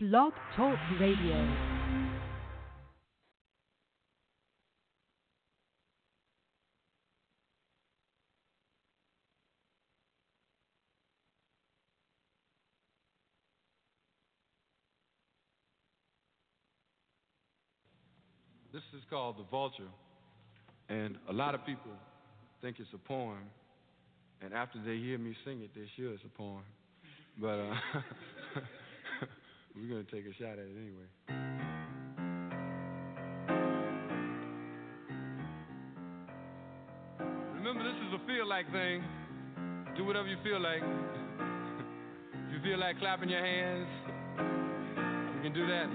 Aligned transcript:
Blog 0.00 0.32
Talk 0.56 0.78
Radio. 1.00 1.56
This 18.72 18.82
is 18.94 19.02
called 19.10 19.36
The 19.36 19.42
Vulture, 19.50 19.82
and 20.88 21.16
a 21.28 21.32
lot 21.32 21.56
of 21.56 21.66
people 21.66 21.90
think 22.62 22.76
it's 22.78 22.88
a 22.94 22.98
poem, 22.98 23.38
and 24.42 24.54
after 24.54 24.78
they 24.78 24.98
hear 24.98 25.18
me 25.18 25.34
sing 25.44 25.60
it, 25.62 25.70
they 25.74 25.88
sure 25.96 26.12
it's 26.12 26.22
a 26.24 26.38
poem. 26.38 26.62
But 27.40 27.58
uh, 27.58 27.74
We're 29.80 29.88
going 29.88 30.04
to 30.04 30.10
take 30.10 30.24
a 30.26 30.34
shot 30.34 30.52
at 30.52 30.58
it 30.58 30.76
anyway. 30.76 31.06
Remember, 37.54 37.84
this 37.84 37.94
is 38.08 38.14
a 38.14 38.26
feel 38.26 38.48
like 38.48 38.70
thing. 38.72 39.04
Do 39.96 40.04
whatever 40.04 40.26
you 40.26 40.36
feel 40.42 40.60
like. 40.60 40.82
if 40.82 42.52
you 42.52 42.60
feel 42.62 42.78
like 42.80 42.98
clapping 42.98 43.28
your 43.28 43.44
hands, 43.44 43.86
you 45.36 45.42
can 45.42 45.52
do 45.54 45.66
that. 45.68 45.88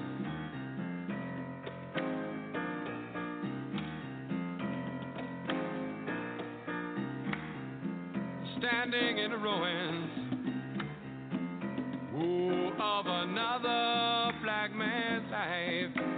standing 8.60 9.18
in 9.18 9.32
the 9.32 9.38
ruins. 9.38 10.23
life 15.44 16.13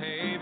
hey. 0.00 0.33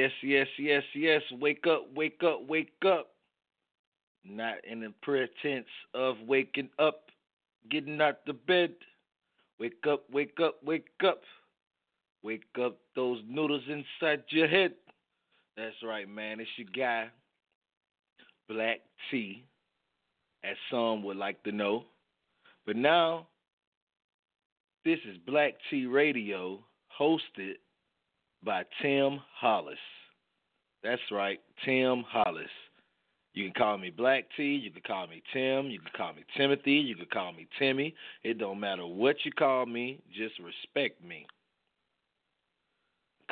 Yes, 0.00 0.12
yes, 0.22 0.46
yes, 0.58 0.82
yes. 0.94 1.20
Wake 1.42 1.66
up, 1.66 1.88
wake 1.94 2.22
up, 2.24 2.48
wake 2.48 2.72
up. 2.86 3.08
Not 4.24 4.64
in 4.64 4.80
the 4.80 4.94
pretense 5.02 5.66
of 5.92 6.16
waking 6.26 6.70
up, 6.78 7.10
getting 7.70 8.00
out 8.00 8.24
the 8.24 8.32
bed. 8.32 8.72
Wake 9.58 9.86
up, 9.86 10.04
wake 10.10 10.38
up, 10.42 10.54
wake 10.64 10.88
up. 11.06 11.20
Wake 12.22 12.44
up 12.58 12.78
those 12.96 13.20
noodles 13.28 13.64
inside 13.68 14.22
your 14.30 14.48
head. 14.48 14.72
That's 15.58 15.76
right, 15.84 16.08
man. 16.08 16.40
It's 16.40 16.48
your 16.56 16.68
guy, 16.74 17.10
Black 18.48 18.80
Tee, 19.10 19.44
as 20.42 20.56
some 20.70 21.02
would 21.02 21.18
like 21.18 21.42
to 21.42 21.52
know. 21.52 21.84
But 22.64 22.76
now, 22.76 23.26
this 24.82 24.98
is 25.06 25.18
Black 25.26 25.56
Tee 25.68 25.84
Radio, 25.84 26.64
hosted 26.98 27.56
by 28.44 28.64
Tim 28.82 29.20
Hollis. 29.34 29.78
That's 30.82 31.02
right, 31.10 31.40
Tim 31.64 32.04
Hollis. 32.08 32.50
You 33.34 33.44
can 33.44 33.54
call 33.54 33.78
me 33.78 33.90
Black 33.90 34.24
Tee, 34.36 34.60
you 34.62 34.70
can 34.70 34.82
call 34.82 35.06
me 35.06 35.22
Tim, 35.32 35.66
you 35.66 35.78
can 35.78 35.90
call 35.96 36.12
me 36.12 36.24
Timothy, 36.36 36.72
you 36.72 36.96
can 36.96 37.06
call 37.12 37.32
me 37.32 37.46
Timmy. 37.58 37.94
It 38.24 38.38
don't 38.38 38.58
matter 38.58 38.86
what 38.86 39.16
you 39.24 39.30
call 39.30 39.66
me, 39.66 40.00
just 40.12 40.34
respect 40.40 41.02
me. 41.04 41.26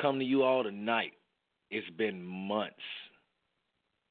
Come 0.01 0.19
to 0.19 0.25
you 0.25 0.43
all 0.43 0.63
tonight. 0.63 1.11
It's 1.69 1.89
been 1.97 2.23
months. 2.23 2.75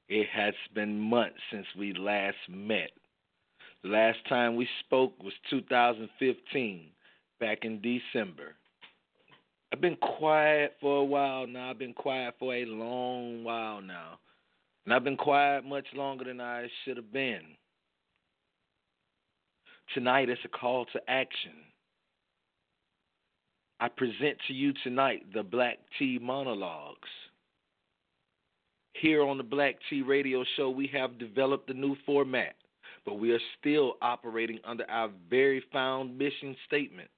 It 0.07 0.27
has 0.31 0.53
been 0.75 0.99
months 0.99 1.39
since 1.51 1.65
we 1.77 1.93
last 1.93 2.37
met. 2.47 2.91
The 3.83 3.89
last 3.89 4.19
time 4.27 4.55
we 4.55 4.67
spoke 4.85 5.21
was 5.23 5.33
2015, 5.49 6.91
back 7.39 7.59
in 7.63 7.81
December. 7.81 8.55
I've 9.71 9.81
been 9.81 9.97
quiet 9.97 10.75
for 10.81 10.97
a 10.97 11.03
while 11.03 11.45
now. 11.45 11.69
I've 11.69 11.79
been 11.79 11.93
quiet 11.93 12.35
for 12.39 12.55
a 12.55 12.65
long 12.65 13.43
while 13.43 13.81
now. 13.81 14.19
And 14.85 14.93
I've 14.93 15.03
been 15.03 15.17
quiet 15.17 15.63
much 15.63 15.85
longer 15.93 16.25
than 16.25 16.41
I 16.41 16.67
should 16.83 16.97
have 16.97 17.13
been. 17.13 17.41
Tonight 19.93 20.29
it's 20.29 20.41
a 20.45 20.47
call 20.47 20.85
to 20.93 20.99
action. 21.07 21.53
I 23.79 23.87
present 23.87 24.37
to 24.47 24.53
you 24.53 24.73
tonight 24.83 25.25
the 25.33 25.43
Black 25.43 25.77
Tee 25.97 26.19
Monologues. 26.21 27.07
Here 28.93 29.23
on 29.23 29.37
the 29.37 29.43
Black 29.43 29.75
Tee 29.89 30.01
Radio 30.01 30.43
Show, 30.57 30.69
we 30.69 30.87
have 30.87 31.19
developed 31.19 31.69
a 31.69 31.73
new 31.73 31.95
format, 32.05 32.55
but 33.05 33.19
we 33.19 33.31
are 33.31 33.39
still 33.59 33.93
operating 34.01 34.59
under 34.65 34.89
our 34.89 35.09
very 35.29 35.63
found 35.71 36.17
mission 36.17 36.55
statement, 36.67 37.09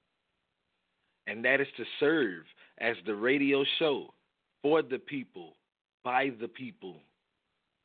and 1.26 1.44
that 1.44 1.60
is 1.60 1.66
to 1.76 1.84
serve 2.00 2.44
as 2.78 2.96
the 3.06 3.14
radio 3.14 3.64
show 3.78 4.12
for 4.62 4.82
the 4.82 4.98
people, 4.98 5.54
by 6.04 6.30
the 6.40 6.48
people. 6.48 6.96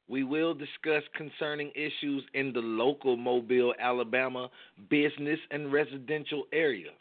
We 0.10 0.24
will 0.24 0.54
discuss 0.54 1.04
concerning 1.16 1.72
issues 1.76 2.24
in 2.34 2.54
the 2.54 2.62
local 2.62 3.18
Mobile, 3.18 3.74
Alabama 3.80 4.50
business 4.90 5.40
and 5.52 5.72
residential 5.74 6.46
area. 6.54 6.92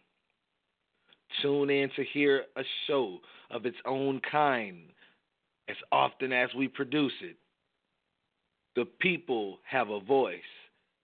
Tune 1.43 1.71
in 1.71 1.91
to 1.97 2.05
hear 2.13 2.45
a 2.57 2.63
show 2.87 3.19
of 3.51 3.67
its 3.67 3.77
own 3.87 4.21
kind 4.31 4.79
as 5.69 5.77
often 5.93 6.33
as 6.33 6.49
we 6.57 6.69
produce 6.69 7.13
it. 7.23 7.37
The 8.75 8.87
people 9.01 9.59
have 9.69 9.91
a 9.91 10.01
voice. 10.01 10.41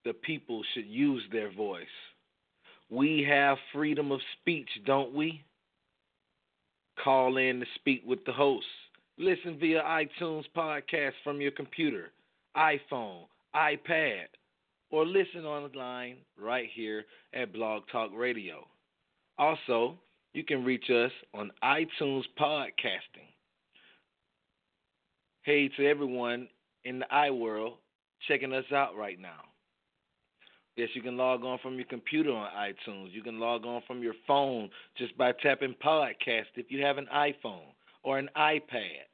The 0.05 0.13
people 0.13 0.61
should 0.73 0.85
use 0.85 1.23
their 1.31 1.51
voice. 1.51 1.85
We 2.93 3.25
have 3.27 3.57
freedom 3.73 4.11
of 4.11 4.19
speech, 4.39 4.69
don't 4.85 5.15
we? 5.15 5.43
Call 7.03 7.37
in 7.37 7.59
to 7.59 7.65
speak 7.73 8.03
with 8.05 8.23
the 8.25 8.31
host. 8.31 8.67
Listen 9.17 9.57
via 9.59 9.81
iTunes 9.81 10.43
podcast 10.55 11.13
from 11.23 11.41
your 11.41 11.49
computer, 11.49 12.11
iPhone, 12.55 13.21
iPad, 13.55 14.25
or 14.91 15.07
listen 15.07 15.43
online 15.43 16.17
right 16.39 16.69
here 16.71 17.05
at 17.33 17.51
Blog 17.51 17.81
Talk 17.91 18.11
Radio. 18.13 18.67
Also, 19.39 19.95
you 20.35 20.43
can 20.43 20.63
reach 20.63 20.91
us 20.91 21.11
on 21.33 21.49
iTunes 21.63 22.25
podcasting. 22.39 23.31
Hey 25.41 25.67
to 25.77 25.87
everyone 25.87 26.47
in 26.83 26.99
the 26.99 27.05
iWorld 27.11 27.73
checking 28.27 28.53
us 28.53 28.71
out 28.71 28.95
right 28.95 29.19
now. 29.19 29.52
Yes, 30.75 30.89
you 30.93 31.01
can 31.01 31.17
log 31.17 31.43
on 31.43 31.59
from 31.59 31.75
your 31.75 31.85
computer 31.85 32.31
on 32.31 32.49
iTunes. 32.57 33.11
You 33.11 33.21
can 33.21 33.39
log 33.39 33.65
on 33.65 33.83
from 33.85 34.01
your 34.01 34.15
phone 34.25 34.69
just 34.97 35.15
by 35.17 35.31
tapping 35.31 35.75
podcast 35.83 36.45
if 36.55 36.65
you 36.69 36.83
have 36.83 36.97
an 36.97 37.07
iPhone 37.13 37.73
or 38.01 38.17
an 38.17 38.29
iPad 38.35 39.05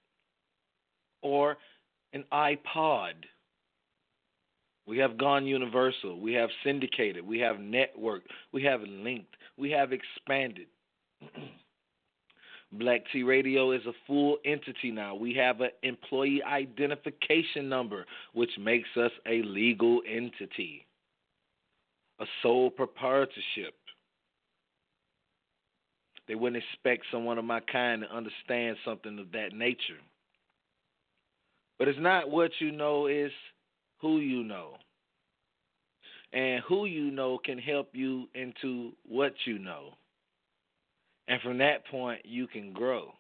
or 1.21 1.57
an 2.13 2.23
iPod. 2.31 3.13
We 4.87 4.97
have 4.99 5.17
gone 5.17 5.45
universal. 5.45 6.19
We 6.19 6.33
have 6.33 6.49
syndicated. 6.63 7.27
We 7.27 7.39
have 7.39 7.57
networked. 7.57 8.23
We 8.53 8.63
have 8.63 8.81
linked. 8.81 9.35
We 9.57 9.69
have 9.71 9.91
expanded. 9.91 10.67
Black 12.71 13.01
Tee 13.11 13.23
Radio 13.23 13.71
is 13.71 13.85
a 13.85 13.93
full 14.07 14.37
entity 14.45 14.91
now. 14.91 15.15
We 15.15 15.33
have 15.35 15.61
an 15.61 15.71
employee 15.83 16.41
identification 16.43 17.67
number, 17.67 18.05
which 18.33 18.51
makes 18.59 18.89
us 18.95 19.11
a 19.27 19.41
legal 19.41 20.01
entity, 20.07 20.85
a 22.19 22.25
sole 22.43 22.69
proprietorship. 22.69 23.73
They 26.27 26.35
wouldn't 26.35 26.63
expect 26.63 27.05
someone 27.11 27.37
of 27.37 27.45
my 27.45 27.59
kind 27.59 28.01
to 28.01 28.15
understand 28.15 28.77
something 28.85 29.17
of 29.17 29.31
that 29.31 29.53
nature. 29.53 29.99
But 31.79 31.87
it's 31.87 31.99
not 31.99 32.29
what 32.29 32.51
you 32.59 32.71
know, 32.71 33.07
it's 33.07 33.33
who 34.01 34.19
you 34.19 34.43
know. 34.43 34.75
And 36.31 36.61
who 36.67 36.85
you 36.85 37.09
know 37.09 37.39
can 37.43 37.57
help 37.57 37.89
you 37.93 38.27
into 38.35 38.91
what 39.07 39.33
you 39.45 39.57
know. 39.57 39.95
And 41.27 41.41
from 41.41 41.57
that 41.59 41.87
point, 41.87 42.21
you 42.25 42.45
can 42.45 42.73
grow. 42.73 43.13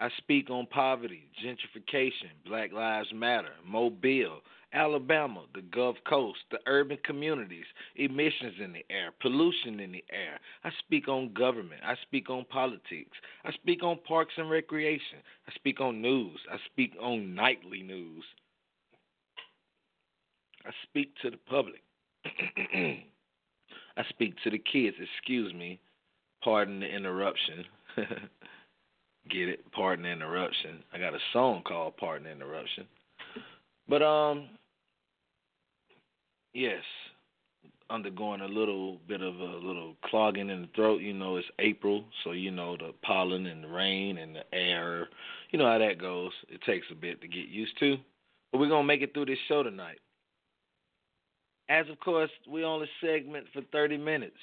I 0.00 0.08
speak 0.18 0.50
on 0.50 0.66
poverty, 0.66 1.28
gentrification, 1.44 2.32
Black 2.44 2.72
Lives 2.72 3.08
Matter, 3.14 3.52
Mobile, 3.64 4.40
Alabama, 4.72 5.42
the 5.54 5.62
Gulf 5.62 5.96
Coast, 6.08 6.38
the 6.50 6.58
urban 6.66 6.98
communities, 7.04 7.64
emissions 7.96 8.54
in 8.62 8.72
the 8.72 8.84
air, 8.90 9.10
pollution 9.20 9.80
in 9.80 9.92
the 9.92 10.04
air. 10.10 10.40
I 10.64 10.70
speak 10.78 11.08
on 11.08 11.32
government. 11.34 11.82
I 11.84 11.94
speak 12.02 12.30
on 12.30 12.44
politics. 12.48 13.16
I 13.44 13.52
speak 13.52 13.82
on 13.82 13.98
parks 14.06 14.34
and 14.36 14.50
recreation. 14.50 15.18
I 15.48 15.52
speak 15.54 15.80
on 15.80 16.00
news. 16.00 16.38
I 16.50 16.56
speak 16.72 16.94
on 17.00 17.34
nightly 17.34 17.82
news. 17.82 18.24
I 20.64 20.70
speak 20.84 21.12
to 21.22 21.30
the 21.30 21.38
public. 21.48 21.82
I 23.96 24.04
speak 24.08 24.34
to 24.44 24.50
the 24.50 24.58
kids. 24.58 24.96
Excuse 25.18 25.52
me. 25.52 25.80
Pardon 26.42 26.80
the 26.80 26.86
interruption. 26.86 27.64
Get 29.30 29.48
it? 29.48 29.70
Pardon 29.72 30.04
the 30.04 30.10
interruption. 30.10 30.82
I 30.92 30.98
got 30.98 31.14
a 31.14 31.18
song 31.32 31.62
called 31.66 31.96
Pardon 31.96 32.24
the 32.24 32.32
Interruption. 32.32 32.86
But 33.88 34.02
um 34.02 34.48
yes, 36.54 36.82
undergoing 37.90 38.40
a 38.40 38.46
little 38.46 38.98
bit 39.06 39.20
of 39.20 39.34
a 39.36 39.56
little 39.56 39.94
clogging 40.04 40.50
in 40.50 40.62
the 40.62 40.68
throat. 40.74 41.00
You 41.00 41.12
know, 41.12 41.36
it's 41.36 41.46
April, 41.58 42.04
so 42.24 42.32
you 42.32 42.50
know 42.50 42.76
the 42.76 42.92
pollen 43.02 43.46
and 43.46 43.64
the 43.64 43.68
rain 43.68 44.18
and 44.18 44.36
the 44.36 44.54
air. 44.54 45.08
You 45.50 45.58
know 45.58 45.66
how 45.66 45.78
that 45.78 46.00
goes. 46.00 46.32
It 46.48 46.62
takes 46.62 46.86
a 46.90 46.94
bit 46.94 47.20
to 47.20 47.28
get 47.28 47.48
used 47.48 47.78
to, 47.80 47.96
but 48.50 48.58
we're 48.58 48.68
gonna 48.68 48.84
make 48.84 49.02
it 49.02 49.12
through 49.14 49.26
this 49.26 49.38
show 49.48 49.62
tonight. 49.62 49.98
As 51.68 51.88
of 51.88 51.98
course, 52.00 52.30
we 52.48 52.64
only 52.64 52.88
segment 53.00 53.46
for 53.52 53.62
30 53.72 53.96
minutes. 53.96 54.36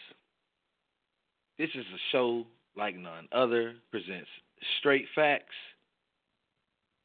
This 1.57 1.69
is 1.75 1.85
a 1.93 1.99
show 2.11 2.45
like 2.77 2.95
none 2.95 3.27
other, 3.31 3.75
presents 3.91 4.29
straight 4.79 5.05
facts, 5.15 5.55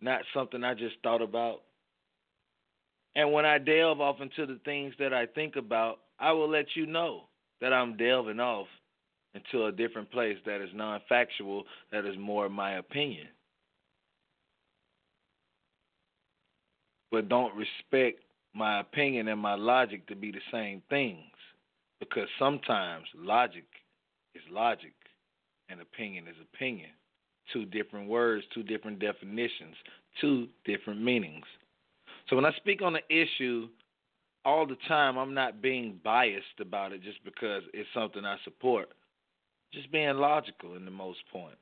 not 0.00 0.22
something 0.32 0.62
I 0.62 0.74
just 0.74 0.96
thought 1.02 1.22
about. 1.22 1.62
And 3.16 3.32
when 3.32 3.44
I 3.46 3.58
delve 3.58 4.00
off 4.00 4.20
into 4.20 4.46
the 4.46 4.58
things 4.64 4.94
that 4.98 5.12
I 5.12 5.26
think 5.26 5.56
about, 5.56 6.00
I 6.18 6.32
will 6.32 6.48
let 6.48 6.66
you 6.74 6.86
know 6.86 7.24
that 7.60 7.72
I'm 7.72 7.96
delving 7.96 8.40
off 8.40 8.66
into 9.34 9.66
a 9.66 9.72
different 9.72 10.10
place 10.10 10.36
that 10.46 10.60
is 10.60 10.70
non 10.74 11.00
factual, 11.08 11.64
that 11.92 12.04
is 12.04 12.16
more 12.18 12.48
my 12.48 12.78
opinion. 12.78 13.26
But 17.10 17.28
don't 17.28 17.54
respect 17.54 18.20
my 18.54 18.80
opinion 18.80 19.28
and 19.28 19.40
my 19.40 19.54
logic 19.54 20.06
to 20.08 20.16
be 20.16 20.30
the 20.30 20.40
same 20.52 20.82
things 20.88 21.30
because 22.00 22.28
sometimes 22.38 23.06
logic 23.16 23.64
is 24.34 24.42
logic 24.50 24.92
and 25.68 25.80
opinion 25.80 26.26
is 26.28 26.36
opinion. 26.54 26.90
Two 27.52 27.66
different 27.66 28.08
words, 28.08 28.44
two 28.54 28.62
different 28.62 28.98
definitions, 28.98 29.74
two 30.20 30.48
different 30.64 31.02
meanings. 31.02 31.44
So 32.28 32.36
when 32.36 32.44
I 32.44 32.52
speak 32.56 32.82
on 32.82 32.96
an 32.96 33.02
issue 33.10 33.68
all 34.44 34.66
the 34.66 34.76
time, 34.88 35.16
I'm 35.16 35.34
not 35.34 35.62
being 35.62 36.00
biased 36.02 36.60
about 36.60 36.92
it 36.92 37.02
just 37.02 37.22
because 37.24 37.62
it's 37.72 37.88
something 37.94 38.24
I 38.24 38.36
support. 38.44 38.88
Just 39.72 39.90
being 39.90 40.16
logical 40.16 40.76
in 40.76 40.84
the 40.84 40.90
most 40.90 41.20
point. 41.32 41.58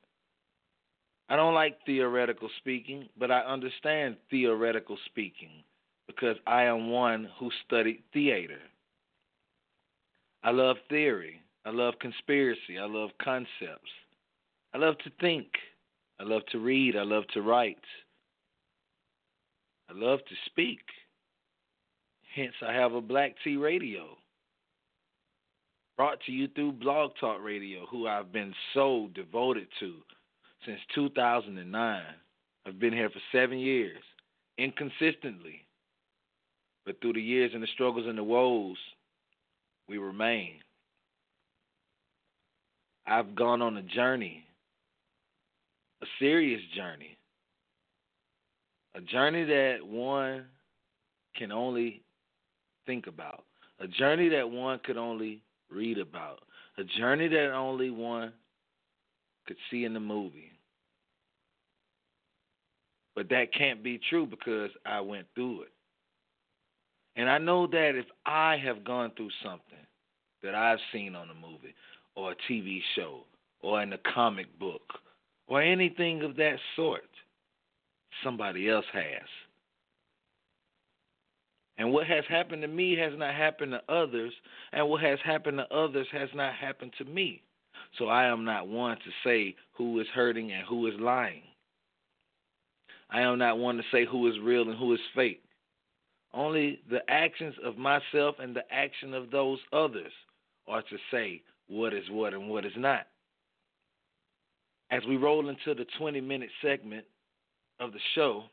I 1.29 1.35
don't 1.35 1.53
like 1.53 1.77
theoretical 1.85 2.49
speaking, 2.59 3.07
but 3.17 3.31
I 3.31 3.39
understand 3.39 4.17
theoretical 4.29 4.97
speaking 5.05 5.63
because 6.07 6.35
I 6.45 6.63
am 6.63 6.89
one 6.89 7.29
who 7.39 7.49
studied 7.65 8.03
theater. 8.13 8.59
I 10.43 10.51
love 10.51 10.77
theory. 10.89 11.41
I 11.65 11.69
love 11.69 11.93
conspiracy. 12.01 12.77
I 12.79 12.85
love 12.85 13.11
concepts. 13.23 13.89
I 14.73 14.77
love 14.77 14.97
to 14.99 15.11
think. 15.21 15.47
I 16.19 16.23
love 16.23 16.41
to 16.51 16.59
read. 16.59 16.95
I 16.97 17.03
love 17.03 17.23
to 17.33 17.41
write. 17.41 17.77
I 19.93 19.99
love 19.99 20.19
to 20.19 20.35
speak. 20.45 20.79
Hence, 22.35 22.53
I 22.67 22.73
have 22.73 22.93
a 22.93 23.01
Black 23.01 23.35
Tee 23.43 23.57
Radio 23.57 24.17
brought 25.97 26.19
to 26.25 26.31
you 26.31 26.47
through 26.47 26.73
Blog 26.73 27.11
Talk 27.19 27.43
Radio, 27.43 27.85
who 27.85 28.07
I've 28.07 28.31
been 28.31 28.53
so 28.73 29.09
devoted 29.13 29.67
to 29.79 29.93
since 30.65 30.79
2009. 30.95 32.01
I've 32.65 32.79
been 32.79 32.93
here 32.93 33.09
for 33.09 33.19
seven 33.31 33.59
years, 33.59 34.01
inconsistently. 34.57 35.65
But 36.85 36.99
through 36.99 37.13
the 37.13 37.21
years 37.21 37.51
and 37.53 37.61
the 37.61 37.67
struggles 37.73 38.07
and 38.07 38.17
the 38.17 38.23
woes, 38.23 38.77
we 39.87 39.97
remain. 39.97 40.55
I've 43.05 43.35
gone 43.35 43.61
on 43.61 43.77
a 43.77 43.83
journey, 43.83 44.45
a 46.01 46.05
serious 46.19 46.61
journey, 46.75 47.17
a 48.95 49.01
journey 49.01 49.43
that 49.45 49.77
one 49.83 50.45
can 51.35 51.51
only 51.51 52.01
think 52.85 53.07
about, 53.07 53.43
a 53.79 53.87
journey 53.87 54.29
that 54.29 54.49
one 54.49 54.79
could 54.83 54.97
only 54.97 55.41
read 55.71 55.97
about, 55.97 56.39
a 56.77 56.83
journey 56.83 57.27
that 57.27 57.51
only 57.53 57.89
one 57.89 58.33
could 59.47 59.57
see 59.69 59.85
in 59.85 59.93
the 59.93 59.99
movie. 59.99 60.51
But 63.15 63.29
that 63.29 63.53
can't 63.53 63.83
be 63.83 63.99
true 64.09 64.25
because 64.25 64.71
I 64.85 65.01
went 65.01 65.27
through 65.35 65.63
it. 65.63 65.71
And 67.15 67.29
I 67.29 67.37
know 67.37 67.67
that 67.67 67.91
if 67.95 68.05
I 68.25 68.57
have 68.63 68.83
gone 68.83 69.11
through 69.15 69.29
something 69.43 69.85
that 70.41 70.55
I've 70.55 70.79
seen 70.91 71.15
on 71.15 71.29
a 71.29 71.35
movie 71.35 71.75
or 72.15 72.31
a 72.31 72.51
TV 72.51 72.79
show 72.95 73.21
or 73.61 73.81
in 73.83 73.93
a 73.93 73.99
comic 74.13 74.47
book 74.59 74.81
or 75.47 75.61
anything 75.61 76.23
of 76.23 76.35
that 76.37 76.55
sort, 76.75 77.03
somebody 78.23 78.69
else 78.69 78.85
has. 78.93 79.27
And 81.77 81.91
what 81.91 82.07
has 82.07 82.23
happened 82.29 82.61
to 82.61 82.67
me 82.67 82.95
has 82.97 83.13
not 83.17 83.33
happened 83.33 83.71
to 83.71 83.93
others, 83.93 84.33
and 84.71 84.87
what 84.87 85.01
has 85.01 85.19
happened 85.25 85.57
to 85.57 85.75
others 85.75 86.07
has 86.11 86.29
not 86.35 86.53
happened 86.53 86.93
to 86.99 87.05
me. 87.05 87.41
So 87.97 88.07
I 88.07 88.25
am 88.25 88.45
not 88.45 88.67
one 88.67 88.97
to 88.97 89.11
say 89.23 89.55
who 89.73 89.99
is 89.99 90.07
hurting 90.13 90.51
and 90.51 90.65
who 90.67 90.87
is 90.87 90.93
lying. 90.99 91.43
I 93.09 93.21
am 93.21 93.39
not 93.39 93.57
one 93.57 93.77
to 93.77 93.83
say 93.91 94.05
who 94.05 94.27
is 94.27 94.39
real 94.39 94.69
and 94.69 94.77
who 94.77 94.93
is 94.93 94.99
fake. 95.15 95.43
Only 96.33 96.81
the 96.89 97.01
actions 97.09 97.55
of 97.63 97.77
myself 97.77 98.35
and 98.39 98.55
the 98.55 98.63
action 98.71 99.13
of 99.13 99.29
those 99.29 99.59
others 99.71 100.11
are 100.67 100.81
to 100.81 100.97
say 101.11 101.41
what 101.67 101.93
is 101.93 102.09
what 102.09 102.33
and 102.33 102.49
what 102.49 102.65
is 102.65 102.73
not. 102.75 103.07
As 104.89 105.03
we 105.07 105.17
roll 105.17 105.49
into 105.49 105.75
the 105.75 105.85
20 105.97 106.21
minute 106.21 106.49
segment 106.61 107.05
of 107.79 107.91
the 107.91 107.99
show, 108.15 108.43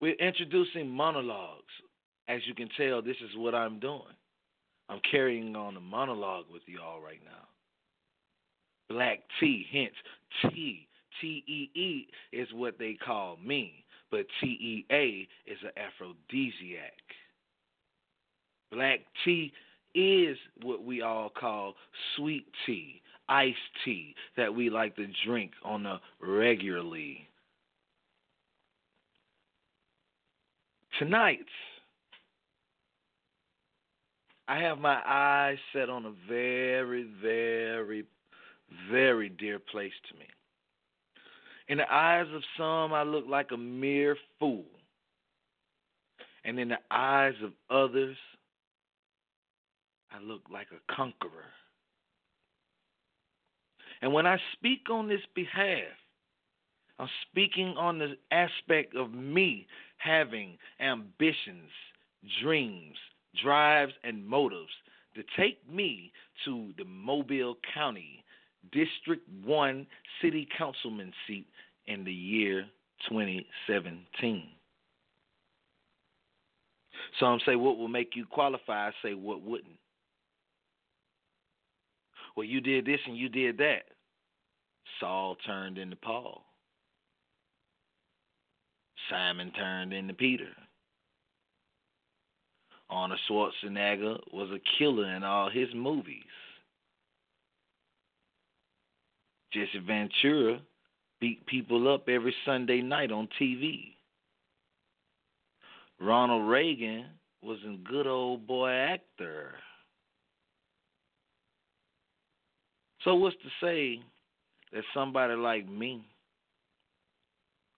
we're 0.00 0.14
introducing 0.14 0.88
monologues. 0.88 1.62
As 2.28 2.40
you 2.46 2.54
can 2.54 2.68
tell, 2.76 3.02
this 3.02 3.16
is 3.22 3.36
what 3.36 3.54
I'm 3.54 3.78
doing. 3.78 4.02
I'm 4.88 5.00
carrying 5.10 5.56
on 5.56 5.76
a 5.76 5.80
monologue 5.80 6.46
with 6.52 6.62
y'all 6.66 7.00
right 7.00 7.20
now. 7.24 7.48
Black 8.88 9.20
tea, 9.40 9.66
hence 9.72 9.94
T. 10.42 10.88
T 11.20 11.44
E 11.46 11.78
E 11.78 12.08
is 12.32 12.48
what 12.52 12.78
they 12.78 12.94
call 12.94 13.38
me, 13.44 13.84
but 14.10 14.26
T 14.40 14.46
E 14.46 14.86
A 14.90 15.28
is 15.50 15.58
an 15.62 15.70
aphrodisiac. 15.76 16.92
Black 18.72 19.00
tea 19.24 19.52
is 19.94 20.36
what 20.62 20.82
we 20.84 21.02
all 21.02 21.30
call 21.30 21.74
sweet 22.16 22.46
tea, 22.66 23.00
iced 23.28 23.56
tea 23.84 24.14
that 24.36 24.54
we 24.54 24.70
like 24.70 24.96
to 24.96 25.06
drink 25.26 25.52
on 25.64 25.86
a 25.86 26.00
regularly. 26.20 27.28
Tonight, 30.98 31.46
I 34.46 34.58
have 34.58 34.78
my 34.78 35.00
eyes 35.06 35.58
set 35.72 35.88
on 35.88 36.04
a 36.04 36.12
very, 36.28 37.08
very, 37.22 38.04
very 38.90 39.28
dear 39.28 39.58
place 39.58 39.92
to 40.10 40.18
me. 40.18 40.26
In 41.68 41.78
the 41.78 41.92
eyes 41.92 42.26
of 42.34 42.42
some, 42.58 42.92
I 42.92 43.02
look 43.04 43.24
like 43.28 43.50
a 43.52 43.56
mere 43.56 44.16
fool. 44.38 44.66
And 46.44 46.58
in 46.58 46.68
the 46.68 46.78
eyes 46.90 47.34
of 47.42 47.52
others, 47.70 48.16
I 50.12 50.22
look 50.22 50.42
like 50.52 50.68
a 50.72 50.94
conqueror. 50.94 51.50
And 54.04 54.12
when 54.12 54.26
I 54.26 54.36
speak 54.52 54.90
on 54.90 55.08
this 55.08 55.22
behalf, 55.34 55.96
I'm 56.98 57.08
speaking 57.30 57.74
on 57.78 57.98
the 57.98 58.18
aspect 58.32 58.94
of 58.94 59.14
me 59.14 59.66
having 59.96 60.58
ambitions, 60.78 61.70
dreams, 62.42 62.96
drives, 63.42 63.94
and 64.02 64.26
motives 64.26 64.68
to 65.14 65.22
take 65.38 65.58
me 65.72 66.12
to 66.44 66.74
the 66.76 66.84
Mobile 66.84 67.56
County 67.72 68.22
District 68.72 69.26
1 69.42 69.86
City 70.20 70.46
Councilman 70.58 71.14
seat 71.26 71.46
in 71.86 72.04
the 72.04 72.12
year 72.12 72.66
2017. 73.08 74.48
Some 77.18 77.40
say, 77.46 77.56
What 77.56 77.78
will 77.78 77.88
make 77.88 78.10
you 78.14 78.26
qualify? 78.26 78.88
I 78.88 78.92
say, 79.02 79.14
What 79.14 79.40
wouldn't? 79.40 79.78
Well, 82.36 82.44
you 82.44 82.60
did 82.60 82.84
this 82.84 83.00
and 83.06 83.16
you 83.16 83.30
did 83.30 83.56
that. 83.56 83.84
Saul 85.00 85.36
turned 85.46 85.78
into 85.78 85.96
Paul. 85.96 86.44
Simon 89.10 89.50
turned 89.52 89.92
into 89.92 90.14
Peter. 90.14 90.48
Arnold 92.90 93.20
Schwarzenegger 93.28 94.18
was 94.32 94.50
a 94.50 94.60
killer 94.78 95.14
in 95.14 95.24
all 95.24 95.50
his 95.50 95.68
movies. 95.74 96.22
Jesse 99.52 99.84
Ventura 99.86 100.60
beat 101.20 101.46
people 101.46 101.92
up 101.92 102.08
every 102.08 102.34
Sunday 102.44 102.82
night 102.82 103.10
on 103.10 103.28
TV. 103.40 103.94
Ronald 106.00 106.48
Reagan 106.48 107.06
was 107.42 107.58
a 107.64 107.76
good 107.88 108.06
old 108.06 108.46
boy 108.46 108.70
actor. 108.70 109.54
So 113.02 113.14
what's 113.14 113.36
to 113.36 113.50
say 113.60 114.02
that 114.74 114.82
somebody 114.92 115.34
like 115.34 115.68
me 115.68 116.04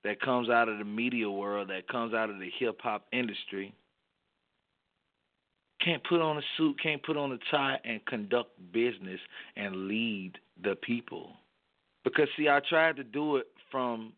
that 0.03 0.21
comes 0.21 0.49
out 0.49 0.69
of 0.69 0.79
the 0.79 0.85
media 0.85 1.31
world, 1.31 1.69
that 1.69 1.87
comes 1.89 2.15
out 2.15 2.31
of 2.31 2.39
the 2.39 2.51
hip 2.59 2.81
hop 2.81 3.07
industry, 3.13 3.75
can't 5.85 6.03
put 6.05 6.21
on 6.21 6.39
a 6.39 6.43
suit, 6.57 6.77
can't 6.83 7.03
put 7.03 7.17
on 7.17 7.33
a 7.33 7.39
tie 7.51 7.79
and 7.85 8.05
conduct 8.07 8.51
business 8.73 9.21
and 9.57 9.87
lead 9.89 10.33
the 10.65 10.75
people. 10.77 11.33
Because 12.03 12.29
see, 12.37 12.49
I 12.49 12.61
tried 12.69 12.97
to 12.97 13.05
do 13.05 13.37
it 13.37 13.47
from 13.71 14.13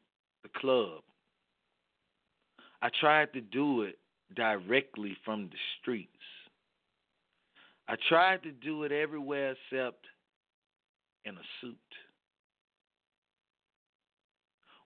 the 0.44 0.48
club. 0.60 1.00
I 2.80 2.90
tried 3.00 3.32
to 3.32 3.40
do 3.40 3.82
it 3.82 3.98
directly 4.36 5.16
from 5.24 5.48
the 5.50 5.56
streets. 5.80 6.12
I 7.88 7.96
tried 8.08 8.42
to 8.44 8.52
do 8.52 8.84
it 8.84 8.92
everywhere 8.92 9.56
except 9.72 10.04
in 11.24 11.34
a 11.34 11.46
suit. 11.60 11.76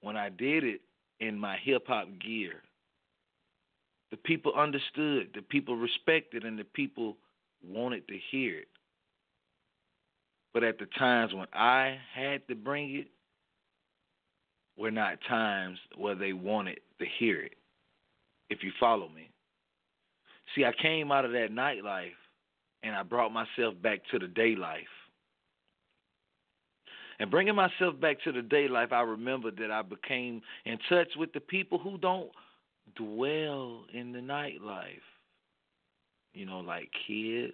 When 0.02 0.16
I 0.16 0.28
did 0.28 0.64
it 0.64 0.80
in 1.20 1.38
my 1.38 1.56
hip 1.56 1.86
hop 1.86 2.08
gear, 2.20 2.62
the 4.10 4.16
people 4.18 4.52
understood, 4.54 5.28
the 5.34 5.42
people 5.42 5.76
respected, 5.76 6.44
and 6.44 6.58
the 6.58 6.64
people 6.64 7.16
wanted 7.66 8.06
to 8.08 8.18
hear 8.30 8.58
it. 8.58 8.68
But 10.52 10.64
at 10.64 10.78
the 10.78 10.86
times 10.98 11.32
when 11.32 11.46
I 11.54 11.96
had 12.14 12.46
to 12.48 12.54
bring 12.54 12.94
it, 12.96 13.06
were 14.76 14.90
not 14.90 15.18
times 15.28 15.78
where 15.96 16.14
they 16.14 16.32
wanted 16.32 16.80
to 16.98 17.06
hear 17.18 17.40
it. 17.40 17.54
If 18.50 18.62
you 18.62 18.72
follow 18.78 19.08
me. 19.08 19.30
See, 20.54 20.64
I 20.64 20.72
came 20.80 21.12
out 21.12 21.24
of 21.24 21.32
that 21.32 21.48
nightlife 21.50 22.10
and 22.82 22.94
I 22.94 23.02
brought 23.02 23.32
myself 23.32 23.74
back 23.82 24.00
to 24.10 24.18
the 24.18 24.26
day 24.26 24.56
life. 24.56 24.82
And 27.22 27.30
bringing 27.30 27.54
myself 27.54 28.00
back 28.00 28.20
to 28.24 28.32
the 28.32 28.42
day 28.42 28.66
life, 28.66 28.88
I 28.90 29.02
remember 29.02 29.52
that 29.52 29.70
I 29.70 29.82
became 29.82 30.42
in 30.64 30.76
touch 30.88 31.06
with 31.16 31.32
the 31.32 31.38
people 31.38 31.78
who 31.78 31.96
don't 31.96 32.32
dwell 32.96 33.84
in 33.94 34.10
the 34.10 34.18
nightlife. 34.18 35.06
You 36.34 36.46
know, 36.46 36.58
like 36.58 36.90
kids, 37.06 37.52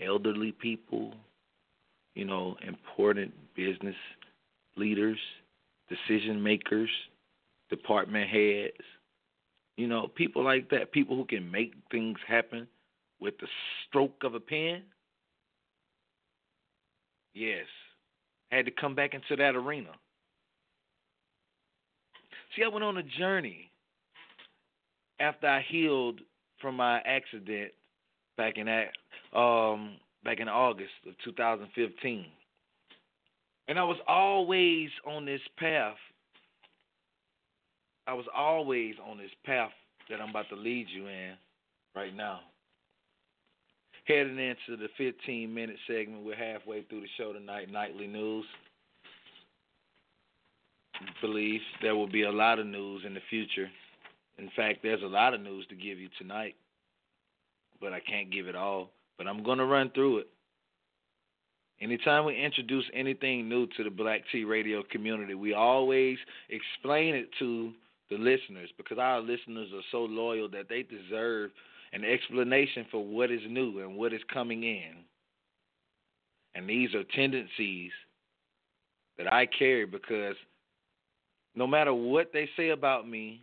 elderly 0.00 0.52
people, 0.52 1.12
you 2.14 2.24
know, 2.24 2.56
important 2.66 3.34
business 3.54 3.96
leaders, 4.78 5.18
decision 5.90 6.42
makers, 6.42 6.88
department 7.68 8.30
heads, 8.30 8.82
you 9.76 9.88
know, 9.88 10.08
people 10.08 10.42
like 10.42 10.70
that, 10.70 10.90
people 10.90 11.16
who 11.16 11.26
can 11.26 11.50
make 11.50 11.74
things 11.90 12.16
happen 12.26 12.66
with 13.20 13.36
the 13.40 13.48
stroke 13.86 14.24
of 14.24 14.34
a 14.34 14.40
pen? 14.40 14.84
Yes. 17.34 17.66
Had 18.50 18.64
to 18.64 18.70
come 18.70 18.94
back 18.94 19.14
into 19.14 19.36
that 19.36 19.56
arena. 19.56 19.90
See, 22.56 22.62
I 22.64 22.68
went 22.68 22.84
on 22.84 22.96
a 22.96 23.02
journey 23.02 23.70
after 25.20 25.46
I 25.46 25.64
healed 25.68 26.20
from 26.60 26.76
my 26.76 27.00
accident 27.00 27.72
back 28.36 28.54
in 28.56 28.68
um 29.38 29.96
back 30.24 30.40
in 30.40 30.48
August 30.48 30.90
of 31.06 31.14
2015. 31.24 32.26
And 33.68 33.78
I 33.78 33.84
was 33.84 33.98
always 34.06 34.88
on 35.06 35.26
this 35.26 35.40
path. 35.58 35.96
I 38.06 38.14
was 38.14 38.26
always 38.34 38.94
on 39.06 39.18
this 39.18 39.30
path 39.44 39.70
that 40.08 40.20
I'm 40.20 40.30
about 40.30 40.48
to 40.48 40.56
lead 40.56 40.86
you 40.88 41.06
in 41.06 41.34
right 41.94 42.14
now. 42.16 42.40
Heading 44.08 44.38
into 44.38 44.82
the 44.82 44.88
15 44.96 45.52
minute 45.52 45.76
segment, 45.86 46.24
we're 46.24 46.34
halfway 46.34 46.82
through 46.84 47.02
the 47.02 47.08
show 47.18 47.34
tonight, 47.34 47.70
Nightly 47.70 48.06
News. 48.06 48.46
Believe 51.20 51.60
there 51.82 51.94
will 51.94 52.08
be 52.08 52.22
a 52.22 52.32
lot 52.32 52.58
of 52.58 52.64
news 52.64 53.02
in 53.06 53.12
the 53.12 53.20
future. 53.28 53.68
In 54.38 54.48
fact, 54.56 54.78
there's 54.82 55.02
a 55.02 55.06
lot 55.06 55.34
of 55.34 55.42
news 55.42 55.66
to 55.68 55.74
give 55.74 55.98
you 55.98 56.08
tonight, 56.16 56.56
but 57.82 57.92
I 57.92 58.00
can't 58.00 58.32
give 58.32 58.46
it 58.46 58.56
all. 58.56 58.88
But 59.18 59.26
I'm 59.26 59.42
going 59.42 59.58
to 59.58 59.66
run 59.66 59.90
through 59.94 60.20
it. 60.20 60.28
Anytime 61.82 62.24
we 62.24 62.42
introduce 62.42 62.86
anything 62.94 63.46
new 63.46 63.66
to 63.76 63.84
the 63.84 63.90
Black 63.90 64.22
Tee 64.32 64.44
Radio 64.44 64.82
community, 64.90 65.34
we 65.34 65.52
always 65.52 66.16
explain 66.48 67.14
it 67.14 67.28
to 67.40 67.72
the 68.08 68.16
listeners 68.16 68.70
because 68.78 68.96
our 68.96 69.20
listeners 69.20 69.68
are 69.74 69.84
so 69.92 69.98
loyal 69.98 70.48
that 70.48 70.70
they 70.70 70.82
deserve 70.82 71.50
an 71.92 72.04
explanation 72.04 72.86
for 72.90 73.04
what 73.04 73.30
is 73.30 73.40
new 73.48 73.80
and 73.80 73.96
what 73.96 74.12
is 74.12 74.20
coming 74.32 74.62
in. 74.62 75.04
And 76.54 76.68
these 76.68 76.94
are 76.94 77.04
tendencies 77.14 77.92
that 79.16 79.32
I 79.32 79.46
carry 79.46 79.86
because 79.86 80.36
no 81.54 81.66
matter 81.66 81.92
what 81.92 82.32
they 82.32 82.48
say 82.56 82.70
about 82.70 83.08
me 83.08 83.42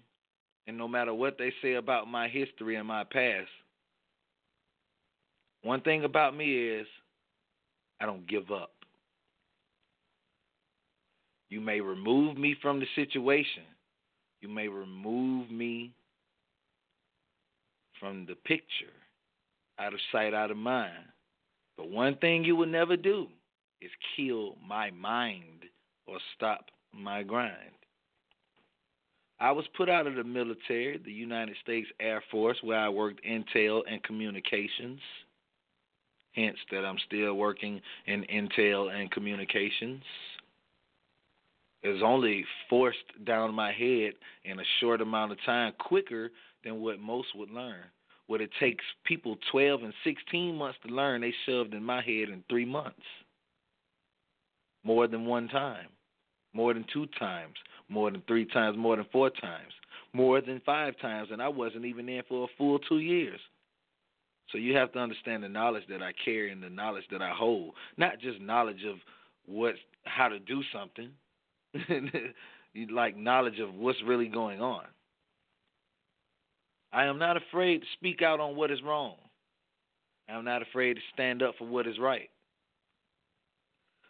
and 0.67 0.77
no 0.77 0.87
matter 0.87 1.13
what 1.13 1.37
they 1.37 1.53
say 1.61 1.73
about 1.73 2.07
my 2.07 2.27
history 2.27 2.75
and 2.75 2.87
my 2.87 3.03
past, 3.03 3.49
one 5.63 5.81
thing 5.81 6.03
about 6.03 6.35
me 6.35 6.69
is 6.69 6.87
I 7.99 8.05
don't 8.05 8.27
give 8.27 8.51
up. 8.51 8.71
You 11.49 11.61
may 11.61 11.79
remove 11.79 12.37
me 12.37 12.55
from 12.61 12.79
the 12.79 12.85
situation. 12.95 13.63
You 14.41 14.49
may 14.49 14.67
remove 14.67 15.49
me 15.49 15.91
from 17.99 18.25
the 18.25 18.35
picture, 18.35 18.93
out 19.79 19.93
of 19.93 19.99
sight, 20.11 20.33
out 20.33 20.51
of 20.51 20.57
mind. 20.57 21.05
But 21.77 21.89
one 21.89 22.17
thing 22.17 22.43
you 22.43 22.55
will 22.55 22.67
never 22.67 22.95
do 22.95 23.27
is 23.81 23.91
kill 24.15 24.55
my 24.65 24.91
mind 24.91 25.65
or 26.07 26.17
stop 26.35 26.65
my 26.93 27.23
grind. 27.23 27.71
I 29.39 29.51
was 29.51 29.65
put 29.75 29.89
out 29.89 30.07
of 30.07 30.15
the 30.15 30.23
military, 30.23 30.97
the 30.97 31.11
United 31.11 31.57
States 31.61 31.87
Air 31.99 32.23
Force, 32.31 32.57
where 32.61 32.79
I 32.79 32.87
worked 32.87 33.21
intel 33.25 33.81
and 33.89 34.01
communications. 34.03 35.01
Hence, 36.33 36.57
that 36.71 36.85
I'm 36.85 36.97
still 37.05 37.33
working 37.35 37.81
in 38.07 38.23
intel 38.23 38.93
and 38.93 39.11
communications. 39.11 40.03
It's 41.87 42.01
only 42.03 42.43
forced 42.67 43.25
down 43.25 43.53
my 43.53 43.71
head 43.71 44.13
in 44.43 44.59
a 44.59 44.63
short 44.79 45.01
amount 45.01 45.33
of 45.33 45.37
time, 45.45 45.71
quicker 45.77 46.31
than 46.63 46.81
what 46.81 46.99
most 46.99 47.27
would 47.35 47.51
learn. 47.51 47.83
What 48.25 48.41
it 48.41 48.49
takes 48.59 48.83
people 49.03 49.37
12 49.51 49.83
and 49.83 49.93
16 50.03 50.55
months 50.55 50.79
to 50.83 50.91
learn, 50.91 51.21
they 51.21 51.33
shoved 51.45 51.75
in 51.75 51.83
my 51.83 51.97
head 52.01 52.29
in 52.29 52.43
three 52.49 52.65
months. 52.65 53.05
More 54.83 55.07
than 55.07 55.27
one 55.27 55.47
time, 55.47 55.89
more 56.53 56.73
than 56.73 56.87
two 56.91 57.05
times, 57.19 57.53
more 57.87 58.09
than 58.09 58.23
three 58.27 58.45
times, 58.45 58.75
more 58.79 58.95
than 58.95 59.05
four 59.11 59.29
times, 59.29 59.71
more 60.11 60.41
than 60.41 60.63
five 60.65 60.97
times, 60.99 61.29
and 61.31 61.39
I 61.39 61.49
wasn't 61.49 61.85
even 61.85 62.09
in 62.09 62.23
for 62.27 62.45
a 62.45 62.57
full 62.57 62.79
two 62.79 62.99
years. 62.99 63.39
So 64.51 64.57
you 64.57 64.75
have 64.75 64.91
to 64.93 64.99
understand 64.99 65.43
the 65.43 65.49
knowledge 65.49 65.83
that 65.89 66.01
I 66.01 66.13
carry 66.23 66.51
and 66.51 66.63
the 66.63 66.69
knowledge 66.69 67.05
that 67.11 67.21
I 67.21 67.29
hold, 67.29 67.75
not 67.95 68.19
just 68.19 68.41
knowledge 68.41 68.83
of 68.89 68.95
what 69.45 69.75
how 70.05 70.29
to 70.29 70.39
do 70.39 70.63
something, 70.73 71.11
like 72.91 73.17
knowledge 73.17 73.59
of 73.59 73.73
what's 73.73 74.01
really 74.05 74.27
going 74.27 74.61
on. 74.61 74.83
I 76.91 77.05
am 77.05 77.19
not 77.19 77.37
afraid 77.37 77.81
to 77.81 77.87
speak 77.93 78.21
out 78.21 78.39
on 78.39 78.55
what 78.55 78.71
is 78.71 78.81
wrong. 78.81 79.15
I 80.29 80.33
am 80.33 80.45
not 80.45 80.61
afraid 80.61 80.95
to 80.95 81.01
stand 81.13 81.43
up 81.43 81.55
for 81.57 81.67
what 81.67 81.87
is 81.87 81.99
right. 81.99 82.29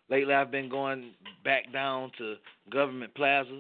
Lately, 0.10 0.34
I've 0.34 0.52
been 0.52 0.70
going 0.70 1.12
back 1.44 1.74
down 1.74 2.12
to 2.20 2.36
Government 2.72 3.14
Plaza, 3.16 3.60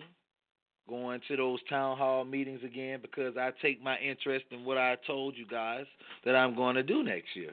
going 0.87 1.19
to 1.27 1.35
those 1.35 1.59
town 1.67 1.97
hall 1.97 2.23
meetings 2.23 2.61
again 2.63 2.99
because 3.01 3.35
I 3.35 3.51
take 3.61 3.81
my 3.81 3.97
interest 3.97 4.45
in 4.51 4.63
what 4.63 4.77
I 4.77 4.95
told 5.07 5.35
you 5.35 5.47
guys 5.47 5.85
that 6.23 6.35
I'm 6.35 6.55
going 6.55 6.75
to 6.75 6.83
do 6.83 7.03
next 7.03 7.35
year. 7.35 7.51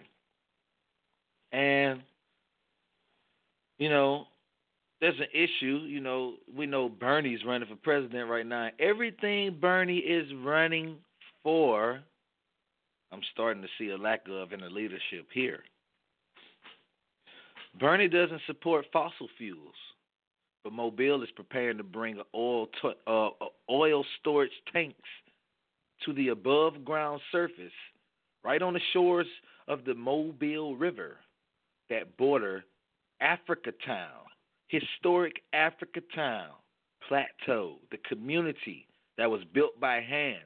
And, 1.53 2.03
you 3.79 3.89
know, 3.89 4.27
there's 5.03 5.19
an 5.19 5.27
issue. 5.35 5.81
You 5.85 6.01
know, 6.01 6.35
we 6.57 6.65
know 6.65 6.89
Bernie's 6.89 7.45
running 7.45 7.69
for 7.69 7.75
president 7.75 8.31
right 8.31 8.47
now. 8.47 8.69
Everything 8.79 9.59
Bernie 9.61 9.99
is 9.99 10.33
running 10.43 10.97
for, 11.43 12.01
I'm 13.11 13.21
starting 13.33 13.63
to 13.63 13.69
see 13.79 13.91
a 13.91 13.97
lack 13.97 14.21
of 14.31 14.53
in 14.53 14.61
the 14.61 14.71
leadership 14.71 15.27
here. 15.35 15.65
Bernie 17.81 18.09
doesn't 18.09 18.43
support 18.47 18.87
fossil 18.93 19.27
fuels, 19.37 19.75
but 20.63 20.73
Mobile 20.73 21.23
is 21.25 21.31
preparing 21.35 21.79
to 21.79 21.83
bring 21.83 22.21
oil 22.33 22.69
to, 22.81 22.93
uh, 23.09 23.31
oil 23.69 24.05
storage 24.21 24.53
tanks 24.73 24.97
to 26.05 26.13
the 26.13 26.29
above 26.29 26.85
ground 26.85 27.21
surface, 27.33 27.73
right 28.45 28.63
on 28.63 28.75
the 28.75 28.81
shores 28.93 29.27
of 29.67 29.85
the 29.85 29.95
Mobile 29.95 30.77
River 30.77 31.17
that 31.91 32.17
border 32.17 32.65
Africa 33.21 33.73
Town, 33.85 34.21
historic 34.73 35.43
Africa 35.53 36.01
Town 36.15 36.49
plateau, 37.07 37.77
the 37.91 37.99
community 38.09 38.87
that 39.19 39.31
was 39.31 39.43
built 39.53 39.79
by 39.79 40.01
hand 40.01 40.45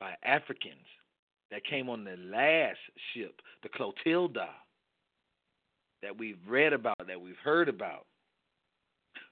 by 0.00 0.14
Africans 0.24 0.86
that 1.50 1.64
came 1.64 1.88
on 1.88 2.02
the 2.02 2.16
last 2.16 2.78
ship, 3.12 3.40
the 3.62 3.68
Clotilda 3.68 4.48
that 6.02 6.18
we've 6.18 6.38
read 6.48 6.72
about, 6.72 6.96
that 7.06 7.20
we've 7.20 7.36
heard 7.44 7.68
about, 7.68 8.06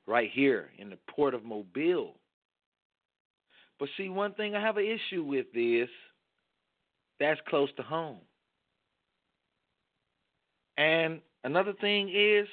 right 0.07 0.31
here 0.33 0.71
in 0.79 0.91
the 0.91 0.99
port 1.09 1.35
of 1.35 1.45
Mobile. 1.45 2.17
But 3.79 3.89
see, 3.97 4.09
one 4.09 4.35
thing 4.35 4.55
I 4.55 4.61
have 4.61 4.77
an 4.77 4.85
issue 4.85 5.25
with 5.25 5.47
is 5.55 5.89
that's 7.19 7.41
close 7.49 7.71
to 7.77 7.83
home. 7.83 8.19
And 10.77 11.21
another 11.45 11.73
thing 11.81 12.11
is 12.15 12.47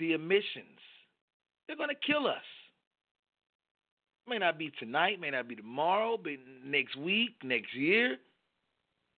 the 0.00 0.12
emissions. 0.12 0.80
They're 1.66 1.76
going 1.76 1.90
to 1.90 2.12
kill 2.12 2.26
us. 2.26 2.42
May 4.28 4.38
not 4.38 4.58
be 4.58 4.72
tonight, 4.78 5.20
may 5.20 5.30
not 5.30 5.48
be 5.48 5.56
tomorrow, 5.56 6.18
but 6.20 6.32
next 6.64 6.96
week, 6.96 7.34
next 7.44 7.74
year. 7.74 8.16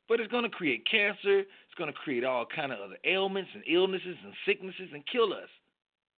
But 0.09 0.21
it's 0.21 0.31
going 0.31 0.45
to 0.45 0.51
create 0.51 0.87
cancer. 0.90 1.40
It's 1.40 1.79
going 1.79 1.90
to 1.92 1.99
create 1.99 2.25
all 2.25 2.45
kind 2.45 2.73
of 2.73 2.81
other 2.81 2.97
ailments 3.05 3.51
and 3.55 3.62
illnesses 3.66 4.16
and 4.23 4.33
sicknesses 4.47 4.90
and 4.92 5.03
kill 5.11 5.33
us. 5.33 5.49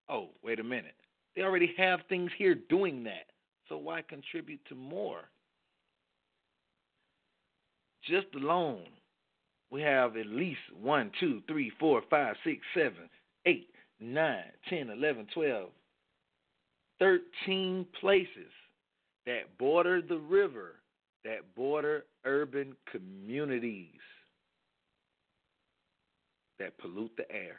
Oh, 0.09 0.31
wait 0.43 0.59
a 0.59 0.65
minute. 0.65 0.95
They 1.37 1.43
already 1.43 1.75
have 1.77 2.01
things 2.09 2.31
here 2.37 2.55
doing 2.55 3.05
that. 3.05 3.27
So 3.69 3.77
why 3.77 4.03
contribute 4.03 4.61
to 4.69 4.75
more? 4.75 5.23
Just 8.09 8.27
alone, 8.35 8.85
we 9.71 9.81
have 9.83 10.17
at 10.17 10.27
least 10.27 10.61
one, 10.81 11.11
two, 11.19 11.43
three, 11.49 11.73
four, 11.81 12.03
five, 12.11 12.37
six, 12.45 12.61
seven, 12.75 13.09
eight, 13.47 13.69
nine, 14.01 14.45
ten, 14.69 14.91
eleven, 14.91 15.27
twelve, 15.33 15.71
thirteen 16.99 17.87
places 18.01 18.53
that 19.27 19.57
border 19.59 20.03
the 20.03 20.19
river 20.19 20.77
that 21.25 21.55
border 21.55 22.05
urban 22.25 22.77
communities 22.93 23.89
that 26.59 26.77
pollute 26.79 27.11
the 27.17 27.31
air, 27.33 27.57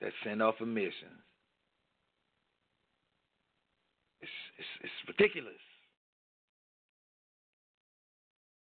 that 0.00 0.12
send 0.24 0.42
off 0.42 0.54
emissions. 0.60 0.94
It's, 4.20 4.30
it's, 4.58 4.68
it's 4.84 5.18
ridiculous. 5.18 5.52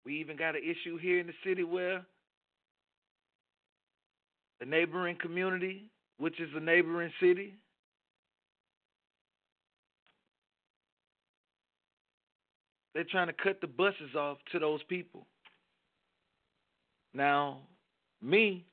We 0.06 0.20
even 0.20 0.38
got 0.38 0.56
an 0.56 0.62
issue 0.64 0.98
here 0.98 1.20
in 1.20 1.28
the 1.28 1.34
city 1.46 1.64
where 1.64 2.06
the 4.60 4.66
neighboring 4.66 5.18
community, 5.22 5.90
which 6.18 6.40
is 6.40 6.50
a 6.56 6.60
neighboring 6.60 7.12
city, 7.20 7.56
they're 12.94 13.04
trying 13.04 13.28
to 13.28 13.34
cut 13.34 13.60
the 13.62 13.68
buses 13.68 14.16
off 14.18 14.38
to 14.52 14.60
those 14.60 14.82
people. 14.84 15.26
Now, 17.14 17.60
me, 18.22 18.66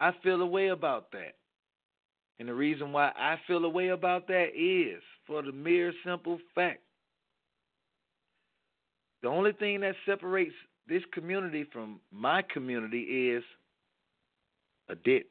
I 0.00 0.12
feel 0.22 0.40
a 0.40 0.46
way 0.46 0.68
about 0.68 1.10
that. 1.12 1.34
And 2.38 2.48
the 2.48 2.54
reason 2.54 2.92
why 2.92 3.12
I 3.16 3.36
feel 3.46 3.64
a 3.64 3.68
way 3.68 3.88
about 3.88 4.26
that 4.28 4.48
is 4.56 5.02
for 5.26 5.42
the 5.42 5.52
mere 5.52 5.92
simple 6.04 6.38
fact 6.54 6.80
the 9.22 9.28
only 9.28 9.52
thing 9.52 9.80
that 9.80 9.94
separates 10.04 10.54
this 10.88 11.02
community 11.12 11.64
from 11.72 12.00
my 12.10 12.42
community 12.42 13.30
is 13.30 13.44
a 14.88 14.94
ditch. 14.94 15.26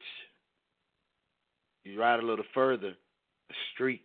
You 1.84 1.98
ride 1.98 2.20
a 2.20 2.26
little 2.26 2.44
further, 2.54 2.88
a 2.88 3.54
street. 3.74 4.02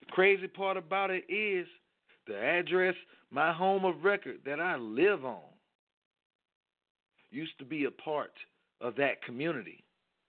The 0.00 0.12
crazy 0.12 0.48
part 0.48 0.76
about 0.76 1.10
it 1.10 1.24
is 1.28 1.66
the 2.26 2.36
address, 2.36 2.94
my 3.30 3.52
home 3.52 3.84
of 3.84 4.04
record 4.04 4.38
that 4.44 4.60
I 4.60 4.76
live 4.76 5.24
on, 5.24 5.40
used 7.30 7.58
to 7.58 7.64
be 7.64 7.84
a 7.84 7.90
part 7.90 8.32
of 8.80 8.96
that 8.96 9.22
community 9.22 9.84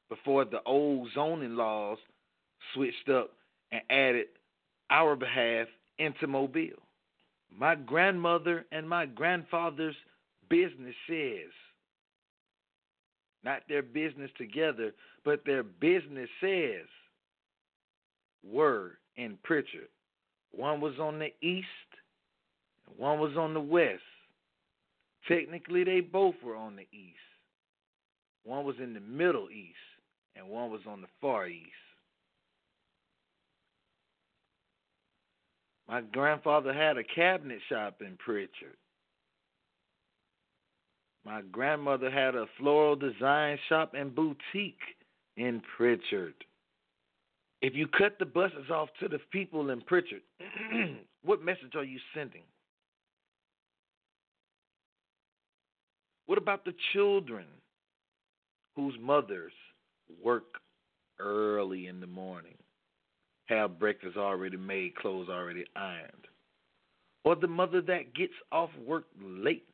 before 0.10 0.46
the 0.46 0.62
old 0.66 1.08
zoning 1.16 1.56
laws 1.56 1.98
switched 2.74 3.10
up 3.10 3.32
and 3.72 3.82
added 3.90 4.28
our 4.90 5.16
behalf 5.16 5.68
into 6.00 6.28
Mobile. 6.28 6.82
My 7.58 7.76
grandmother 7.76 8.66
and 8.72 8.88
my 8.88 9.06
grandfather's 9.06 9.96
business 10.52 10.96
says, 11.08 11.52
not 13.44 13.62
their 13.68 13.82
business 13.82 14.30
together, 14.38 14.94
but 15.26 15.42
their 15.46 15.64
business 15.64 16.30
says, 16.40 16.86
were 18.44 19.00
in 19.16 19.38
Prichard. 19.44 19.88
One 20.52 20.82
was 20.82 21.00
on 21.00 21.18
the 21.18 21.34
east, 21.42 21.68
one 22.98 23.20
was 23.20 23.36
on 23.38 23.54
the 23.54 23.62
west. 23.62 24.02
Technically, 25.28 25.84
they 25.84 26.02
both 26.02 26.36
were 26.44 26.56
on 26.56 26.76
the 26.76 26.88
east. 26.92 27.18
One 28.44 28.66
was 28.66 28.76
in 28.82 28.94
the 28.94 29.00
Middle 29.00 29.50
East, 29.50 29.76
and 30.36 30.48
one 30.48 30.72
was 30.72 30.82
on 30.88 31.02
the 31.02 31.08
Far 31.22 31.48
East. 31.48 31.70
My 35.88 36.02
grandfather 36.02 36.74
had 36.74 36.98
a 36.98 37.04
cabinet 37.04 37.60
shop 37.70 38.02
in 38.02 38.18
Prichard. 38.18 38.78
My 41.26 41.42
grandmother 41.52 42.10
had 42.10 42.36
a 42.36 42.46
floral 42.58 42.96
design 42.96 43.58
shop 43.70 43.94
and 43.94 44.14
boutique 44.14 44.80
in 45.38 45.62
Prichard. 45.78 46.34
If 47.62 47.76
you 47.76 47.88
cut 47.88 48.18
the 48.18 48.26
buses 48.26 48.72
off 48.72 48.90
to 49.00 49.08
the 49.08 49.20
people 49.32 49.70
in 49.70 49.82
Prichard, 49.82 50.22
what 51.24 51.44
message 51.44 51.76
are 51.76 51.84
you 51.84 52.00
sending? 52.16 52.42
What 56.26 56.40
about 56.40 56.66
the 56.66 56.74
children 56.94 57.46
whose 58.76 58.96
mothers 59.00 59.54
work 60.24 60.46
early 61.20 61.88
in 61.88 62.00
the 62.00 62.08
morning, 62.08 62.56
have 63.46 63.78
breakfast 63.78 64.18
already 64.18 64.58
made, 64.58 64.96
clothes 64.96 65.30
already 65.30 65.66
ironed? 65.76 66.28
Or 67.24 67.36
the 67.36 67.48
mother 67.48 67.82
that 67.82 68.16
gets 68.16 68.34
off 68.52 68.72
work 68.88 69.06
late, 69.22 69.68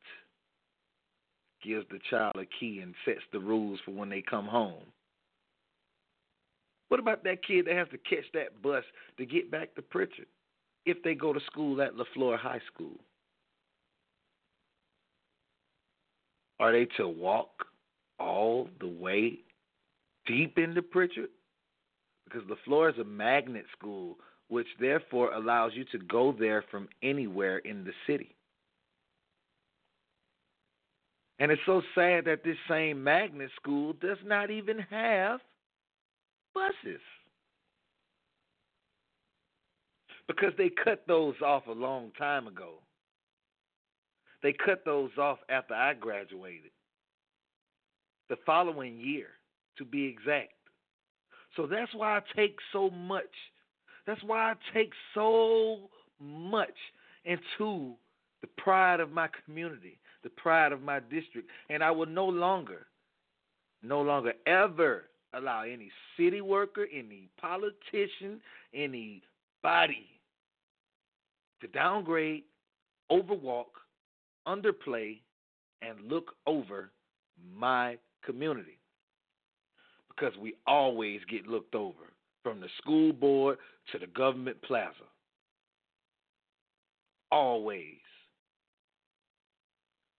gives 1.68 1.86
the 1.90 2.00
child 2.10 2.36
a 2.38 2.46
key 2.60 2.80
and 2.82 2.94
sets 3.06 3.22
the 3.32 3.40
rules 3.40 3.80
for 3.84 3.92
when 3.92 4.10
they 4.10 4.22
come 4.22 4.46
home? 4.46 4.84
What 6.88 7.00
about 7.00 7.24
that 7.26 7.46
kid 7.46 7.66
that 7.68 7.76
has 7.76 7.90
to 7.90 7.98
catch 7.98 8.26
that 8.34 8.62
bus 8.62 8.84
to 9.18 9.26
get 9.26 9.52
back 9.52 9.76
to 9.76 9.82
Prichard 9.82 10.28
if 10.86 11.04
they 11.04 11.16
go 11.16 11.34
to 11.34 11.40
school 11.42 11.82
at 11.82 11.92
LeFlore 11.96 12.40
High 12.40 12.62
School? 12.74 12.96
Are 16.60 16.72
they 16.72 16.86
to 16.98 17.08
walk 17.08 17.66
all 18.20 18.70
the 18.80 18.88
way 18.88 19.40
deep 20.26 20.58
into 20.58 20.82
Prichard? 20.82 21.30
Because 22.24 22.44
LeFlore 22.44 22.94
is 22.94 23.00
a 23.00 23.04
magnet 23.04 23.66
school, 23.78 24.18
which 24.48 24.68
therefore 24.80 25.34
allows 25.34 25.74
you 25.76 25.84
to 25.92 25.98
go 26.00 26.34
there 26.38 26.64
from 26.72 26.88
anywhere 27.04 27.58
in 27.60 27.84
the 27.84 27.92
city. 28.08 28.37
And 31.40 31.52
it's 31.52 31.62
so 31.66 31.82
sad 31.94 32.26
that 32.26 32.44
this 32.44 32.58
same 32.70 33.04
magnet 33.04 33.52
school 33.56 33.94
does 33.94 34.18
not 34.26 34.50
even 34.50 34.80
have 34.90 35.40
buses. 36.54 37.02
Because 40.28 40.54
they 40.58 40.70
cut 40.84 41.04
those 41.08 41.36
off 41.46 41.68
a 41.68 41.72
long 41.72 42.12
time 42.18 42.48
ago. 42.48 42.80
They 44.44 44.54
cut 44.54 44.84
those 44.84 45.12
off 45.18 45.40
after 45.50 45.74
I 45.74 45.94
graduated. 45.94 46.72
The 48.30 48.36
following 48.46 49.00
year, 49.00 49.28
to 49.78 49.86
be 49.86 50.06
exact. 50.06 50.54
So 51.56 51.66
that's 51.66 51.94
why 51.94 52.18
I 52.18 52.22
take 52.36 52.58
so 52.74 52.90
much. 52.90 53.24
That's 54.06 54.22
why 54.24 54.52
I 54.52 54.54
take 54.74 54.92
so 55.14 55.90
much 56.20 56.76
into 57.26 57.94
the 58.42 58.48
pride 58.58 59.00
of 59.00 59.12
my 59.12 59.28
community, 59.46 60.00
the 60.24 60.30
pride 60.30 60.72
of 60.72 60.82
my 60.82 61.00
district. 61.00 61.50
And 61.70 61.84
I 61.84 61.92
will 61.92 62.08
no 62.08 62.26
longer, 62.26 62.88
no 63.84 64.02
longer 64.02 64.34
ever 64.46 65.06
allow 65.34 65.64
any 65.64 65.90
city 66.18 66.42
worker, 66.42 66.88
any 66.94 67.30
politician, 67.40 68.42
anybody 68.74 70.08
to 71.62 71.68
downgrade, 71.74 72.44
overwalk, 73.12 73.66
underplay, 74.48 75.20
and 75.82 75.98
look 76.10 76.34
over 76.46 76.92
my 77.56 77.98
community. 78.24 78.80
Because 80.10 80.36
we 80.38 80.56
always 80.66 81.22
get 81.30 81.48
looked 81.48 81.76
over 81.76 82.14
from 82.44 82.60
the 82.60 82.68
school 82.82 83.14
board 83.14 83.58
to 83.92 84.00
the 84.00 84.08
government 84.08 84.62
plaza. 84.64 84.94
Always. 87.32 88.07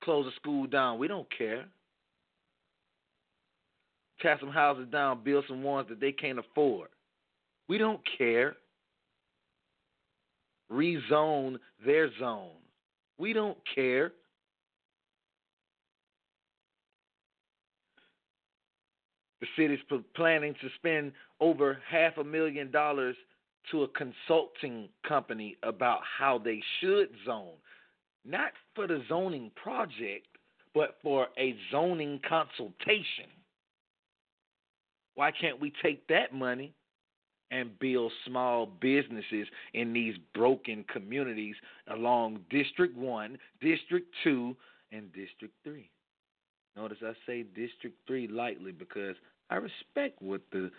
Close 0.08 0.24
the 0.24 0.32
school 0.38 0.68
down. 0.68 1.00
We 1.00 1.10
don't 1.10 1.28
care. 1.38 1.66
Tear 4.22 4.38
some 4.40 4.52
houses 4.52 4.88
down, 4.90 5.22
build 5.22 5.44
some 5.50 5.62
ones 5.62 5.90
that 5.90 6.00
they 6.00 6.14
can't 6.14 6.40
afford. 6.40 6.88
We 7.68 7.78
don't 7.78 8.00
care. 8.18 8.56
Rezone 10.72 11.58
their 11.86 12.10
zone. 12.22 12.56
We 13.18 13.34
don't 13.34 13.58
care. 13.76 14.14
The 19.42 19.48
city's 19.58 19.80
planning 20.16 20.54
to 20.62 20.70
spend 20.78 21.12
over 21.42 21.80
half 21.86 22.18
a 22.18 22.24
million 22.24 22.72
dollars 22.72 23.18
to 23.72 23.84
a 23.84 23.88
consulting 23.90 24.88
company 25.06 25.58
about 25.64 26.00
how 26.18 26.38
they 26.38 26.62
should 26.80 27.10
zone. 27.26 27.56
Not 28.28 28.52
for 28.76 28.88
the 28.88 29.02
zoning 29.08 29.52
project, 29.56 30.28
but 30.74 30.98
for 31.02 31.28
a 31.40 31.56
zoning 31.72 32.20
consultation. 32.28 33.32
Why 35.16 35.32
can't 35.32 35.60
we 35.60 35.72
take 35.82 36.06
that 36.08 36.34
money 36.34 36.74
and 37.52 37.80
build 37.80 38.12
small 38.26 38.66
businesses 38.66 39.48
in 39.74 39.94
these 39.94 40.16
broken 40.34 40.84
communities 40.92 41.56
along 41.90 42.42
District 42.50 42.96
1, 42.98 43.38
District 43.62 44.08
2, 44.24 44.56
and 44.92 45.12
District 45.14 45.54
3. 45.64 45.90
Notice 46.76 46.98
I 47.02 47.14
say 47.26 47.44
District 47.44 47.96
3 48.06 48.28
lightly 48.28 48.72
because 48.72 49.16
I 49.50 49.56
respect 49.56 50.22
what 50.22 50.42
the 50.52 50.70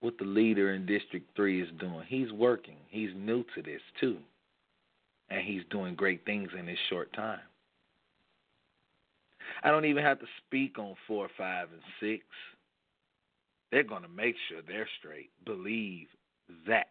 what 0.00 0.18
the 0.18 0.24
leader 0.24 0.74
in 0.74 0.84
District 0.84 1.26
3 1.34 1.62
is 1.62 1.68
doing. 1.80 2.02
He's 2.06 2.30
working. 2.30 2.76
He's 2.90 3.10
new 3.16 3.42
to 3.54 3.62
this 3.62 3.80
too. 3.98 4.18
And 5.30 5.40
he's 5.42 5.62
doing 5.70 5.94
great 5.94 6.24
things 6.24 6.50
in 6.58 6.66
this 6.66 6.78
short 6.88 7.12
time. 7.12 7.40
I 9.62 9.70
don't 9.70 9.84
even 9.84 10.02
have 10.02 10.20
to 10.20 10.26
speak 10.46 10.78
on 10.78 10.94
4, 11.06 11.28
5, 11.36 11.68
and 11.72 11.82
6 12.00 12.24
they're 13.74 13.82
going 13.82 14.02
to 14.02 14.08
make 14.08 14.36
sure 14.48 14.60
they're 14.62 14.88
straight. 15.00 15.30
Believe 15.44 16.06
that. 16.68 16.86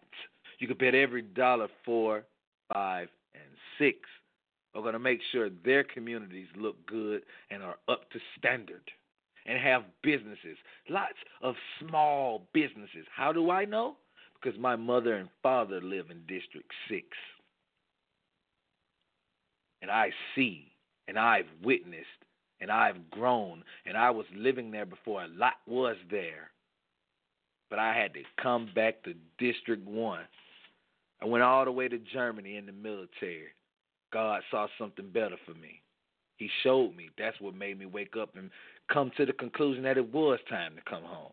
You 0.59 0.67
can 0.67 0.77
bet 0.77 0.93
every 0.93 1.21
dollar 1.21 1.69
four, 1.85 2.25
five, 2.73 3.07
and 3.33 3.43
six 3.79 3.99
are 4.75 4.81
going 4.81 4.91
to 4.91 4.99
make 4.99 5.21
sure 5.31 5.49
their 5.63 5.85
communities 5.85 6.47
look 6.57 6.85
good 6.85 7.21
and 7.49 7.63
are 7.63 7.77
up 7.87 8.11
to 8.11 8.19
standard 8.37 8.83
and 9.45 9.57
have 9.57 9.83
businesses. 10.01 10.57
Lots 10.89 11.13
of 11.41 11.55
small 11.79 12.47
businesses. 12.53 13.05
How 13.15 13.31
do 13.31 13.49
I 13.49 13.63
know? 13.63 13.95
Because 14.33 14.59
my 14.59 14.75
mother 14.75 15.15
and 15.15 15.29
father 15.41 15.79
live 15.79 16.09
in 16.11 16.19
District 16.27 16.69
6. 16.89 17.05
And 19.83 19.91
I 19.91 20.09
see 20.33 20.71
and 21.07 21.19
I've 21.19 21.45
witnessed 21.63 22.07
and 22.59 22.71
I've 22.71 23.11
grown 23.11 23.63
and 23.85 23.95
I 23.95 24.09
was 24.09 24.25
living 24.35 24.71
there 24.71 24.87
before 24.87 25.23
a 25.23 25.27
lot 25.27 25.53
was 25.67 25.97
there 26.09 26.49
but 27.69 27.77
I 27.77 27.95
had 27.95 28.13
to 28.15 28.21
come 28.41 28.69
back 28.73 29.03
to 29.03 29.13
District 29.37 29.85
1 29.87 30.19
I 31.23 31.25
went 31.25 31.43
all 31.43 31.63
the 31.63 31.71
way 31.71 31.87
to 31.87 31.97
Germany 31.97 32.57
in 32.57 32.65
the 32.65 32.73
military. 32.73 33.47
God 34.11 34.41
saw 34.51 34.67
something 34.77 35.09
better 35.09 35.37
for 35.45 35.53
me. 35.53 35.81
He 36.35 36.49
showed 36.63 36.95
me. 36.97 37.09
That's 37.17 37.39
what 37.39 37.55
made 37.55 37.79
me 37.79 37.85
wake 37.85 38.15
up 38.21 38.35
and 38.35 38.49
come 38.91 39.09
to 39.15 39.25
the 39.25 39.31
conclusion 39.31 39.83
that 39.83 39.97
it 39.97 40.13
was 40.13 40.39
time 40.49 40.75
to 40.75 40.81
come 40.81 41.03
home. 41.03 41.31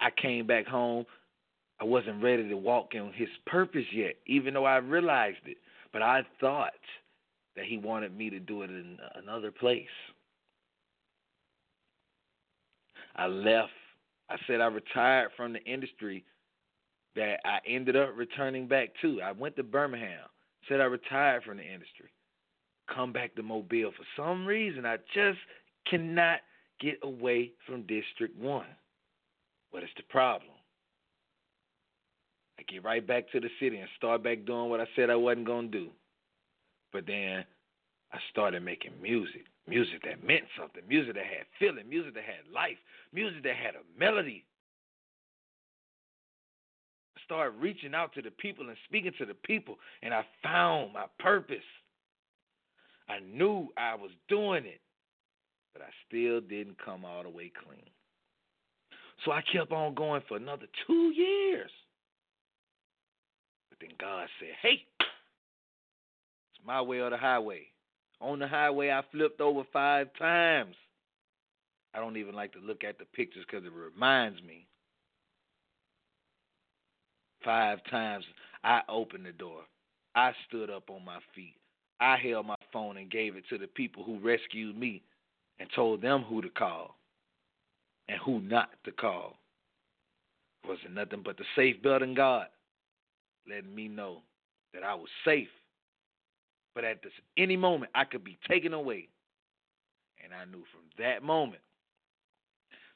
I 0.00 0.08
came 0.10 0.46
back 0.46 0.66
home. 0.66 1.04
I 1.78 1.84
wasn't 1.84 2.22
ready 2.22 2.48
to 2.48 2.56
walk 2.56 2.94
in 2.94 3.12
his 3.14 3.28
purpose 3.46 3.84
yet, 3.92 4.14
even 4.26 4.54
though 4.54 4.64
I 4.64 4.76
realized 4.78 5.44
it. 5.44 5.58
But 5.92 6.02
I 6.02 6.22
thought 6.40 6.72
that 7.56 7.64
he 7.64 7.78
wanted 7.78 8.16
me 8.16 8.30
to 8.30 8.38
do 8.38 8.62
it 8.62 8.70
in 8.70 8.98
another 9.14 9.50
place. 9.50 9.86
I 13.16 13.26
left. 13.26 13.70
I 14.28 14.36
said 14.46 14.60
I 14.60 14.66
retired 14.66 15.30
from 15.36 15.52
the 15.52 15.62
industry 15.64 16.24
that 17.14 17.40
I 17.44 17.58
ended 17.66 17.96
up 17.96 18.10
returning 18.14 18.68
back 18.68 18.90
to. 19.02 19.22
I 19.22 19.32
went 19.32 19.56
to 19.56 19.62
Birmingham, 19.62 20.26
said 20.68 20.80
I 20.80 20.84
retired 20.84 21.44
from 21.44 21.56
the 21.56 21.64
industry, 21.64 22.10
come 22.94 23.12
back 23.12 23.34
to 23.36 23.42
Mobile. 23.42 23.92
For 23.96 24.04
some 24.16 24.46
reason, 24.46 24.84
I 24.84 24.98
just 25.14 25.38
cannot 25.90 26.40
get 26.80 26.98
away 27.02 27.52
from 27.66 27.82
District 27.82 28.36
1. 28.38 28.66
What 29.70 29.82
is 29.82 29.88
the 29.96 30.02
problem? 30.04 30.55
I 32.58 32.62
get 32.62 32.84
right 32.84 33.06
back 33.06 33.30
to 33.32 33.40
the 33.40 33.50
city 33.60 33.78
and 33.78 33.88
start 33.96 34.22
back 34.22 34.44
doing 34.46 34.70
what 34.70 34.80
I 34.80 34.86
said 34.96 35.10
I 35.10 35.16
wasn't 35.16 35.46
to 35.46 35.68
do. 35.68 35.88
But 36.92 37.06
then 37.06 37.44
I 38.12 38.18
started 38.30 38.62
making 38.62 38.92
music. 39.02 39.44
Music 39.68 40.02
that 40.04 40.24
meant 40.24 40.44
something. 40.58 40.82
Music 40.88 41.14
that 41.14 41.24
had 41.24 41.46
feeling. 41.58 41.88
Music 41.88 42.14
that 42.14 42.24
had 42.24 42.52
life. 42.54 42.78
Music 43.12 43.42
that 43.42 43.56
had 43.56 43.74
a 43.74 43.98
melody. 43.98 44.44
I 47.16 47.20
started 47.24 47.60
reaching 47.60 47.94
out 47.94 48.14
to 48.14 48.22
the 48.22 48.30
people 48.30 48.68
and 48.68 48.76
speaking 48.88 49.12
to 49.18 49.26
the 49.26 49.34
people, 49.34 49.76
and 50.02 50.14
I 50.14 50.24
found 50.42 50.92
my 50.92 51.06
purpose. 51.18 51.56
I 53.08 53.18
knew 53.20 53.68
I 53.76 53.94
was 53.96 54.10
doing 54.28 54.64
it, 54.64 54.80
but 55.72 55.82
I 55.82 55.88
still 56.06 56.40
didn't 56.40 56.76
come 56.82 57.04
all 57.04 57.22
the 57.22 57.28
way 57.28 57.52
clean. 57.64 57.82
So 59.24 59.32
I 59.32 59.42
kept 59.52 59.72
on 59.72 59.94
going 59.94 60.22
for 60.28 60.36
another 60.36 60.66
two 60.86 61.12
years. 61.14 61.70
But 63.78 63.88
then 63.88 63.96
God 64.00 64.28
said, 64.38 64.54
hey, 64.62 64.84
it's 65.00 66.66
my 66.66 66.80
way 66.80 67.00
or 67.00 67.10
the 67.10 67.16
highway. 67.16 67.62
On 68.20 68.38
the 68.38 68.48
highway, 68.48 68.90
I 68.90 69.02
flipped 69.12 69.40
over 69.40 69.62
five 69.72 70.08
times. 70.18 70.74
I 71.94 71.98
don't 71.98 72.16
even 72.16 72.34
like 72.34 72.52
to 72.52 72.58
look 72.58 72.84
at 72.84 72.98
the 72.98 73.04
pictures 73.04 73.44
because 73.46 73.66
it 73.66 73.72
reminds 73.72 74.42
me. 74.42 74.66
Five 77.44 77.78
times 77.90 78.24
I 78.64 78.80
opened 78.88 79.26
the 79.26 79.32
door. 79.32 79.62
I 80.14 80.32
stood 80.48 80.70
up 80.70 80.90
on 80.90 81.04
my 81.04 81.18
feet. 81.34 81.54
I 82.00 82.16
held 82.16 82.46
my 82.46 82.56
phone 82.72 82.96
and 82.96 83.10
gave 83.10 83.36
it 83.36 83.44
to 83.50 83.58
the 83.58 83.66
people 83.66 84.02
who 84.02 84.18
rescued 84.18 84.76
me 84.76 85.02
and 85.58 85.68
told 85.74 86.02
them 86.02 86.22
who 86.22 86.42
to 86.42 86.50
call 86.50 86.96
and 88.08 88.18
who 88.24 88.40
not 88.40 88.70
to 88.84 88.92
call. 88.92 89.36
It 90.64 90.68
wasn't 90.68 90.94
nothing 90.94 91.22
but 91.24 91.36
the 91.36 91.44
safe 91.54 91.80
building 91.82 92.14
God 92.14 92.46
letting 93.48 93.74
me 93.74 93.88
know 93.88 94.22
that 94.74 94.82
I 94.82 94.94
was 94.94 95.08
safe. 95.24 95.48
But 96.74 96.84
at 96.84 97.02
this 97.02 97.12
any 97.36 97.56
moment 97.56 97.90
I 97.94 98.04
could 98.04 98.24
be 98.24 98.38
taken 98.48 98.72
away. 98.74 99.08
And 100.22 100.32
I 100.34 100.44
knew 100.44 100.64
from 100.72 100.82
that 100.98 101.22
moment 101.22 101.62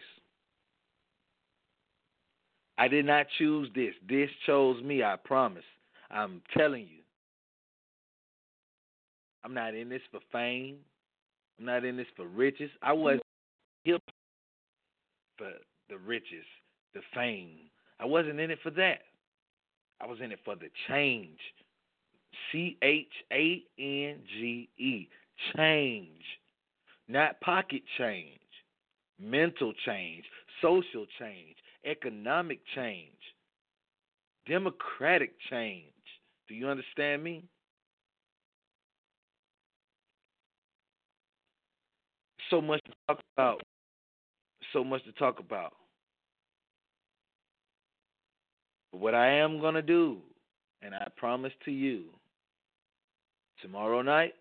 I 2.77 2.87
did 2.87 3.05
not 3.05 3.25
choose 3.37 3.69
this. 3.73 3.93
This 4.07 4.29
chose 4.45 4.81
me, 4.83 5.03
I 5.03 5.15
promise. 5.23 5.63
I'm 6.11 6.41
telling 6.55 6.83
you. 6.83 7.03
I'm 9.43 9.53
not 9.53 9.73
in 9.75 9.89
this 9.89 10.01
for 10.11 10.19
fame. 10.31 10.77
I'm 11.59 11.65
not 11.65 11.85
in 11.85 11.97
this 11.97 12.07
for 12.15 12.27
riches. 12.27 12.69
I 12.81 12.93
wasn't 12.93 13.23
hip 13.83 14.01
for 15.37 15.51
the 15.89 15.97
riches, 15.97 16.45
the 16.93 17.01
fame. 17.15 17.69
I 17.99 18.05
wasn't 18.05 18.39
in 18.39 18.51
it 18.51 18.59
for 18.61 18.71
that. 18.71 18.99
I 19.99 20.05
was 20.05 20.19
in 20.21 20.31
it 20.31 20.39
for 20.45 20.55
the 20.55 20.69
change. 20.87 21.39
C 22.51 22.77
H 22.81 23.07
A 23.31 23.63
N 23.79 24.17
G 24.37 24.69
E. 24.77 25.07
Change. 25.55 26.09
Not 27.07 27.39
pocket 27.41 27.81
change. 27.97 28.39
Mental 29.19 29.73
change. 29.85 30.23
Social 30.61 31.05
change. 31.19 31.55
Economic 31.87 32.59
change. 32.75 33.11
Democratic 34.47 35.31
change. 35.49 35.85
Do 36.47 36.53
you 36.53 36.67
understand 36.67 37.23
me? 37.23 37.43
So 42.49 42.61
much 42.61 42.81
to 42.85 42.91
talk 43.07 43.19
about. 43.35 43.61
So 44.73 44.83
much 44.83 45.03
to 45.05 45.11
talk 45.13 45.39
about. 45.39 45.73
But 48.91 49.01
what 49.01 49.15
I 49.15 49.27
am 49.27 49.59
going 49.59 49.75
to 49.75 49.81
do, 49.81 50.17
and 50.81 50.93
I 50.93 51.07
promise 51.17 51.53
to 51.65 51.71
you, 51.71 52.05
tomorrow 53.61 54.01
night, 54.01 54.33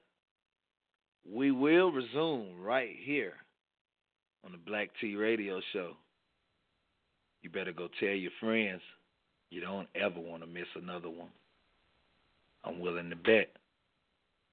we 1.29 1.51
will 1.51 1.91
resume 1.91 2.61
right 2.61 2.95
here 3.05 3.35
on 4.45 4.53
the 4.53 4.59
Black 4.59 4.91
Tee 5.01 5.17
Radio 5.17 5.61
Show. 5.73 5.97
You 7.47 7.53
better 7.53 7.73
go 7.73 7.89
tell 8.01 8.09
your 8.09 8.33
friends 8.41 8.81
you 9.51 9.61
don't 9.61 9.87
ever 9.95 10.19
want 10.19 10.43
to 10.43 10.49
miss 10.49 10.67
another 10.75 11.09
one. 11.09 11.29
I'm 12.65 12.81
willing 12.81 13.09
to 13.09 13.15
bet 13.15 13.53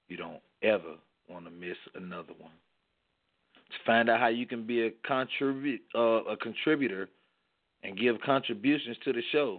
you 0.06 0.16
don't 0.16 0.38
ever 0.62 0.94
want 1.28 1.44
to 1.46 1.50
miss 1.50 1.76
another 1.96 2.34
one. 2.38 2.52
To 3.70 3.76
find 3.84 4.08
out 4.08 4.20
how 4.20 4.28
you 4.28 4.46
can 4.46 4.64
be 4.64 4.86
a 4.86 4.92
uh, 5.96 5.98
a 5.98 6.36
contributor 6.36 7.08
and 7.82 7.98
give 7.98 8.20
contributions 8.24 8.96
to 9.02 9.12
the 9.12 9.22
show, 9.32 9.58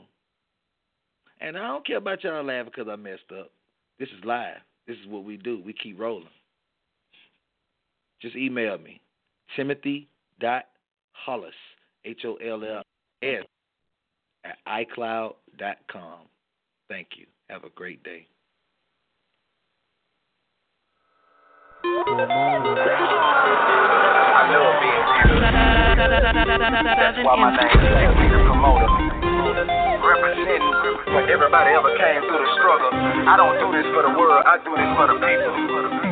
and 1.41 1.58
I 1.58 1.67
don't 1.67 1.86
care 1.86 1.98
about 1.98 2.24
y'all 2.24 2.41
laughing 2.41 2.71
because 2.74 2.89
I 2.89 2.95
messed 2.95 3.34
up. 3.38 3.52
This 4.00 4.08
is 4.17 4.24
live. 4.24 4.60
This 4.88 4.95
is 4.95 5.08
what 5.10 5.26
we 5.26 5.36
do. 5.36 5.62
We 5.65 5.74
keep 5.74 6.00
rolling. 6.00 6.30
Just 8.21 8.38
email 8.38 8.78
me. 8.78 9.02
Timothy 9.58 10.08
dot 10.39 10.67
Hollis 11.12 11.52
H 12.06 12.21
O 12.24 12.36
L 12.36 12.63
L 12.63 12.82
S 13.21 13.45
at 14.43 14.58
iCloud 14.67 15.36
dot 15.58 15.78
com. 15.91 16.28
Thank 16.89 17.17
you. 17.17 17.25
Have 17.49 17.63
a 17.63 17.69
great 17.69 18.04
day. 18.04 18.28
Representing 30.06 30.65
everybody 31.30 31.71
ever 31.71 31.91
came 31.97 32.21
through 32.21 32.39
the 32.39 32.51
struggle. 32.58 32.89
I 33.28 33.36
don't 33.38 33.58
do 33.60 33.71
this 33.75 33.86
for 33.93 34.04
the 34.04 34.10
world, 34.17 34.43
I 34.45 34.58
do 34.63 34.71
this 34.75 34.91
for 34.95 35.08
the 35.08 35.17
people. 35.19 36.05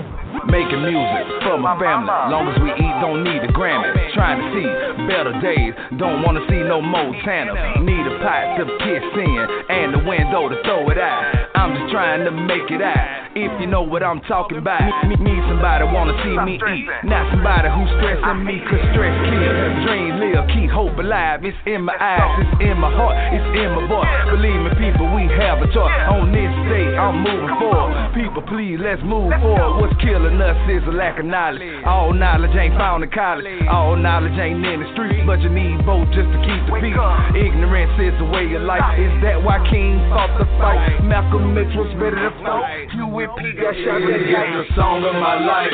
Making 0.47 0.83
music 0.83 1.25
for 1.43 1.57
my 1.57 1.79
family. 1.79 2.11
Long 2.29 2.51
as 2.51 2.59
we 2.61 2.69
eat, 2.75 2.95
don't 2.99 3.23
need 3.23 3.41
a 3.43 3.51
Grammy. 3.51 4.13
Trying 4.13 4.39
to 4.43 4.47
see 4.51 4.67
better 5.07 5.33
days. 5.41 5.73
Don't 5.97 6.21
wanna 6.21 6.41
see 6.49 6.61
no 6.61 6.81
Montana. 6.81 7.81
Need 7.81 8.05
a 8.07 8.19
pot 8.19 8.59
to 8.59 8.65
kiss 8.83 9.05
in 9.17 9.47
and 9.69 9.93
the 9.93 10.03
window 10.07 10.49
to 10.49 10.61
throw 10.63 10.89
it 10.89 10.97
out. 10.97 11.32
I'm 11.63 11.71
just 11.79 11.95
trying 11.95 12.27
to 12.27 12.31
make 12.35 12.67
it 12.75 12.83
out. 12.83 13.31
If 13.39 13.49
you 13.63 13.71
know 13.71 13.87
what 13.87 14.03
I'm 14.03 14.19
talking 14.27 14.59
about, 14.59 14.83
me, 15.07 15.15
me, 15.15 15.31
somebody 15.47 15.87
wanna 15.87 16.11
see 16.19 16.35
me 16.43 16.59
eat, 16.59 16.85
not 17.07 17.23
somebody 17.31 17.71
who's 17.71 17.87
stressing 17.97 18.43
me, 18.43 18.59
cause 18.67 18.83
stress 18.91 19.15
kills. 19.31 19.87
Dream 19.87 20.11
live, 20.19 20.43
keep 20.51 20.69
hope 20.69 20.93
alive. 20.99 21.41
It's 21.41 21.55
in 21.65 21.87
my 21.87 21.95
eyes, 21.95 22.45
it's 22.45 22.67
in 22.67 22.75
my 22.77 22.91
heart, 22.91 23.15
it's 23.31 23.47
in 23.57 23.73
my 23.73 23.87
voice. 23.87 24.11
Believe 24.27 24.59
me, 24.59 24.71
people, 24.75 25.07
we 25.15 25.25
have 25.39 25.63
a 25.63 25.67
choice. 25.71 25.95
On 26.11 26.35
this 26.35 26.51
day, 26.67 26.93
I'm 26.99 27.23
moving 27.23 27.55
forward. 27.57 28.11
People, 28.11 28.43
please, 28.43 28.77
let's 28.83 29.01
move 29.01 29.31
forward. 29.39 29.81
What's 29.81 29.97
killing 30.03 30.37
us 30.43 30.59
is 30.67 30.83
a 30.85 30.93
lack 30.93 31.17
of 31.17 31.25
knowledge. 31.25 31.63
All 31.87 32.13
knowledge 32.13 32.53
ain't 32.53 32.75
found 32.75 33.07
in 33.07 33.09
college, 33.09 33.47
all 33.71 33.95
knowledge 33.95 34.35
ain't 34.35 34.61
in 34.61 34.83
the 34.83 34.89
streets, 34.93 35.25
but 35.25 35.39
you 35.41 35.49
need 35.49 35.79
both 35.87 36.05
just 36.13 36.27
to 36.27 36.39
keep 36.43 36.61
the 36.69 36.75
peace. 36.83 36.99
Ignorance 37.33 37.97
is 37.97 38.13
the 38.19 38.27
way 38.29 38.51
of 38.51 38.61
life. 38.61 38.83
Is 38.99 39.15
that 39.25 39.41
why 39.41 39.57
King 39.73 39.97
fought 40.13 40.37
the 40.37 40.45
fight? 40.61 41.01
Malcolm 41.01 41.52
X 41.53 41.69
was 41.77 41.93
ready 42.01 42.17
to 42.17 42.33
fight. 42.41 42.89
You 42.97 43.05
with 43.05 43.29
P 43.37 43.53
got 43.53 43.77
shot 43.85 44.01
that 44.01 44.25
night. 44.25 44.57
the 44.57 44.65
song 44.73 45.05
of 45.05 45.13
my 45.13 45.37
life. 45.37 45.69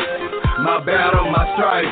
My 0.60 0.84
battle, 0.84 1.32
my 1.32 1.48
strife. 1.56 1.88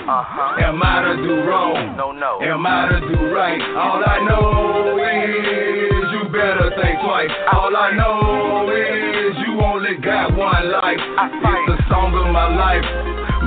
Am 0.59 0.83
I 0.83 1.07
to 1.07 1.13
do 1.23 1.47
wrong? 1.47 1.95
No, 1.95 2.11
no. 2.11 2.43
Am 2.43 2.67
I 2.67 2.91
to 2.91 2.99
do 2.99 3.31
right? 3.31 3.63
All 3.79 4.03
I 4.03 4.19
know 4.27 4.99
is 4.99 6.03
you 6.19 6.23
better 6.35 6.67
think 6.75 6.99
twice. 6.99 7.31
All 7.55 7.71
I 7.71 7.95
know 7.95 8.67
is 8.75 9.39
you 9.47 9.55
only 9.63 9.95
got 10.03 10.35
one 10.35 10.67
life. 10.67 10.99
It's 10.99 11.63
the 11.71 11.79
song 11.87 12.11
of 12.11 12.27
my 12.35 12.51
life. 12.51 12.83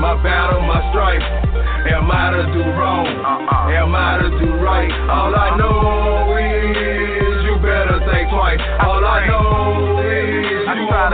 My 0.00 0.16
battle, 0.24 0.64
my 0.64 0.80
strife. 0.88 1.20
Am 1.20 2.08
I 2.08 2.32
to 2.32 2.42
do 2.56 2.64
wrong? 2.80 3.04
Am 3.76 3.92
I 3.92 4.24
to 4.24 4.28
do 4.40 4.56
right? 4.64 4.88
All 5.12 5.36
I 5.36 5.52
know 5.60 6.32
is 6.32 7.44
you 7.44 7.60
better 7.60 8.00
think 8.08 8.32
twice. 8.32 8.60
All 8.80 9.04
I 9.04 9.28
know 9.28 9.59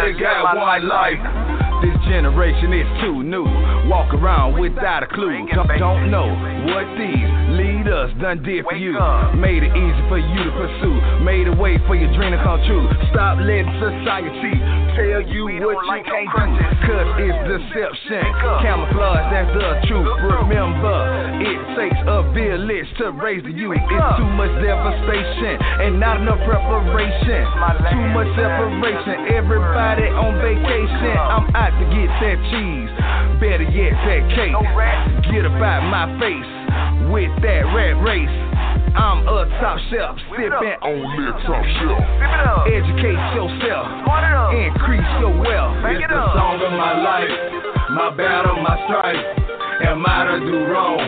only 0.07 0.21
got 0.21 0.55
one 0.55 0.89
life. 0.89 1.19
This 1.83 1.97
generation 2.09 2.73
is 2.73 2.87
too 3.03 3.23
new. 3.23 3.45
Walk 3.91 4.15
around 4.15 4.59
without 4.59 5.03
a 5.03 5.07
clue. 5.07 5.47
Don't, 5.53 5.69
don't 5.79 6.11
know 6.11 6.27
what 6.73 6.87
these 6.97 7.29
leaders 7.59 8.11
done 8.21 8.43
did 8.43 8.65
for 8.65 8.77
you. 8.77 8.95
Made 9.37 9.63
it 9.63 9.75
easy 9.75 10.03
for 10.09 10.19
you 10.19 10.45
to 10.47 10.53
pursue. 10.55 10.97
Made 11.25 11.49
a 11.49 11.55
way 11.55 11.79
for 11.87 11.95
your 11.95 12.13
dream 12.15 12.33
to 12.33 12.41
come 12.43 12.63
true. 12.67 12.89
Stop 13.13 13.39
letting 13.39 13.69
society 13.83 14.86
tell 14.97 15.21
you 15.29 15.45
what 15.61 15.77
you 15.85 16.01
can't 16.09 16.31
do. 16.33 16.45
Cause 16.89 17.09
it's 17.21 17.39
deception. 17.45 18.25
Camouflage, 18.65 19.29
that's 19.29 19.53
the 19.53 19.69
truth. 19.87 20.09
Remember, 20.25 20.97
it 21.45 21.59
takes 21.77 22.01
a 22.09 22.25
village 22.33 22.89
to 22.99 23.13
raise 23.13 23.45
the 23.45 23.53
youth. 23.53 23.77
It's 23.77 24.11
too 24.17 24.31
much 24.35 24.53
devastation 24.65 25.61
and 25.61 26.01
not 26.01 26.21
enough 26.25 26.41
preparation. 26.49 27.45
Too 27.93 28.07
much 28.17 28.31
separation. 28.39 29.37
Everybody 29.37 30.09
on 30.17 30.41
vacation. 30.41 31.15
I'm 31.17 31.47
out 31.53 31.77
to 31.77 31.85
get 31.93 32.09
that 32.25 32.39
cheese. 32.49 32.91
Better 33.37 33.69
yet, 33.69 33.93
that 34.09 34.23
cake. 34.33 34.57
Get 35.29 35.45
about 35.45 35.85
my 35.93 36.09
face 36.17 36.51
with 37.13 37.31
that 37.43 37.69
rat 37.75 38.01
race. 38.01 38.46
I'm 38.97 39.29
a 39.29 39.45
top 39.61 39.79
shelf, 39.93 40.17
sipping 40.33 40.81
on 40.81 40.97
the 41.21 41.33
top 41.45 41.65
shelf. 41.79 42.01
Educate 42.65 43.21
yourself, 43.37 43.87
increase 44.57 45.11
your 45.21 45.37
wealth. 45.37 45.85
It's 45.85 46.09
the 46.09 46.23
song 46.33 46.57
of 46.65 46.73
my 46.73 46.97
life, 47.05 47.29
my 47.93 48.09
battle, 48.17 48.57
my 48.65 48.77
strife. 48.89 49.21
Am 49.85 50.01
I 50.07 50.33
to 50.33 50.41
do 50.41 50.65
wrong? 50.73 51.01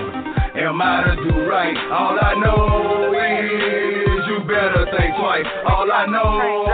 Am 0.55 0.83
I 0.83 1.03
to 1.09 1.15
do 1.17 1.49
right? 1.49 1.77
All 1.89 2.19
I 2.21 2.35
know 2.37 3.09
is 3.17 4.21
you 4.29 4.45
better 4.45 4.85
think 4.93 5.17
twice. 5.17 5.49
All 5.67 5.91
I 5.91 6.05
know 6.05 6.69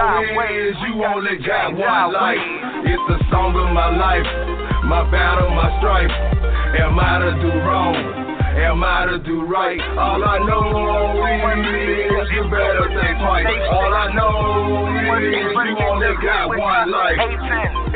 is 0.51 0.75
you 0.91 1.05
only 1.05 1.39
got 1.47 1.73
one 1.79 2.13
life. 2.13 2.43
It's 2.91 3.03
the 3.07 3.19
song 3.31 3.55
of 3.55 3.73
my 3.73 3.95
life, 3.95 4.27
my 4.85 5.09
battle, 5.11 5.51
my 5.51 5.79
strife. 5.79 6.11
Am 6.81 6.99
I 6.99 7.19
to 7.23 7.31
do 7.41 7.49
wrong? 7.63 8.24
Am 8.55 8.85
I 8.85 9.07
to 9.11 9.19
do 9.19 9.43
right? 9.47 9.81
All 9.99 10.23
I 10.23 10.39
know 10.47 11.27
is 11.27 12.31
you 12.31 12.43
better 12.47 12.87
think 12.87 13.19
twice. 13.19 13.51
All 13.67 13.93
I 13.93 14.15
know 14.15 14.95
is 15.11 15.35
you 15.35 15.75
only 15.83 16.15
got 16.23 16.49
one 16.55 16.91
life. 16.91 17.19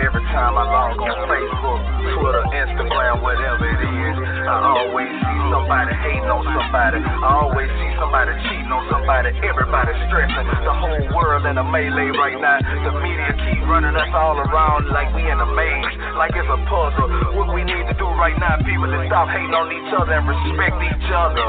Every 0.03 0.28
time 0.33 0.55
I 0.57 0.65
log 0.69 1.01
on 1.01 1.17
Facebook, 1.25 1.81
Twitter, 2.17 2.45
Instagram, 2.53 3.23
whatever 3.25 3.65
it 3.65 3.81
is, 3.81 4.17
I 4.45 4.57
always 4.77 5.09
see 5.09 5.39
somebody 5.49 5.93
hating 6.05 6.29
on 6.29 6.45
somebody. 6.53 7.01
I 7.01 7.29
always 7.45 7.71
see 7.81 7.91
somebody 7.97 8.33
cheating 8.49 8.73
on 8.73 8.85
somebody. 8.93 9.33
Everybody 9.41 9.93
stressing. 10.09 10.47
The 10.65 10.75
whole 10.75 11.05
world 11.17 11.49
in 11.49 11.57
a 11.57 11.65
melee 11.65 12.13
right 12.17 12.37
now. 12.37 12.61
The 12.61 12.93
media 13.01 13.33
keep 13.41 13.61
running 13.69 13.97
us 13.97 14.13
all 14.13 14.37
around 14.37 14.93
like 14.93 15.09
we 15.17 15.25
in 15.25 15.39
a 15.41 15.49
maze, 15.49 15.95
like 16.21 16.37
it's 16.37 16.49
a 16.49 16.61
puzzle. 16.69 17.09
What 17.37 17.55
we 17.57 17.65
need 17.65 17.89
to 17.89 17.97
do 17.97 18.09
right 18.21 18.37
now, 18.37 18.61
people, 18.61 18.93
is 18.93 19.09
stop 19.09 19.33
hating 19.33 19.55
on 19.57 19.69
each 19.73 19.93
other 19.97 20.13
and 20.13 20.29
respect 20.29 20.77
each 20.85 21.09
other. 21.13 21.49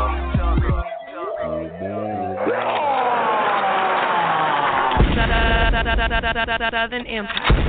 Southern 6.89 7.05
Empire. 7.07 7.68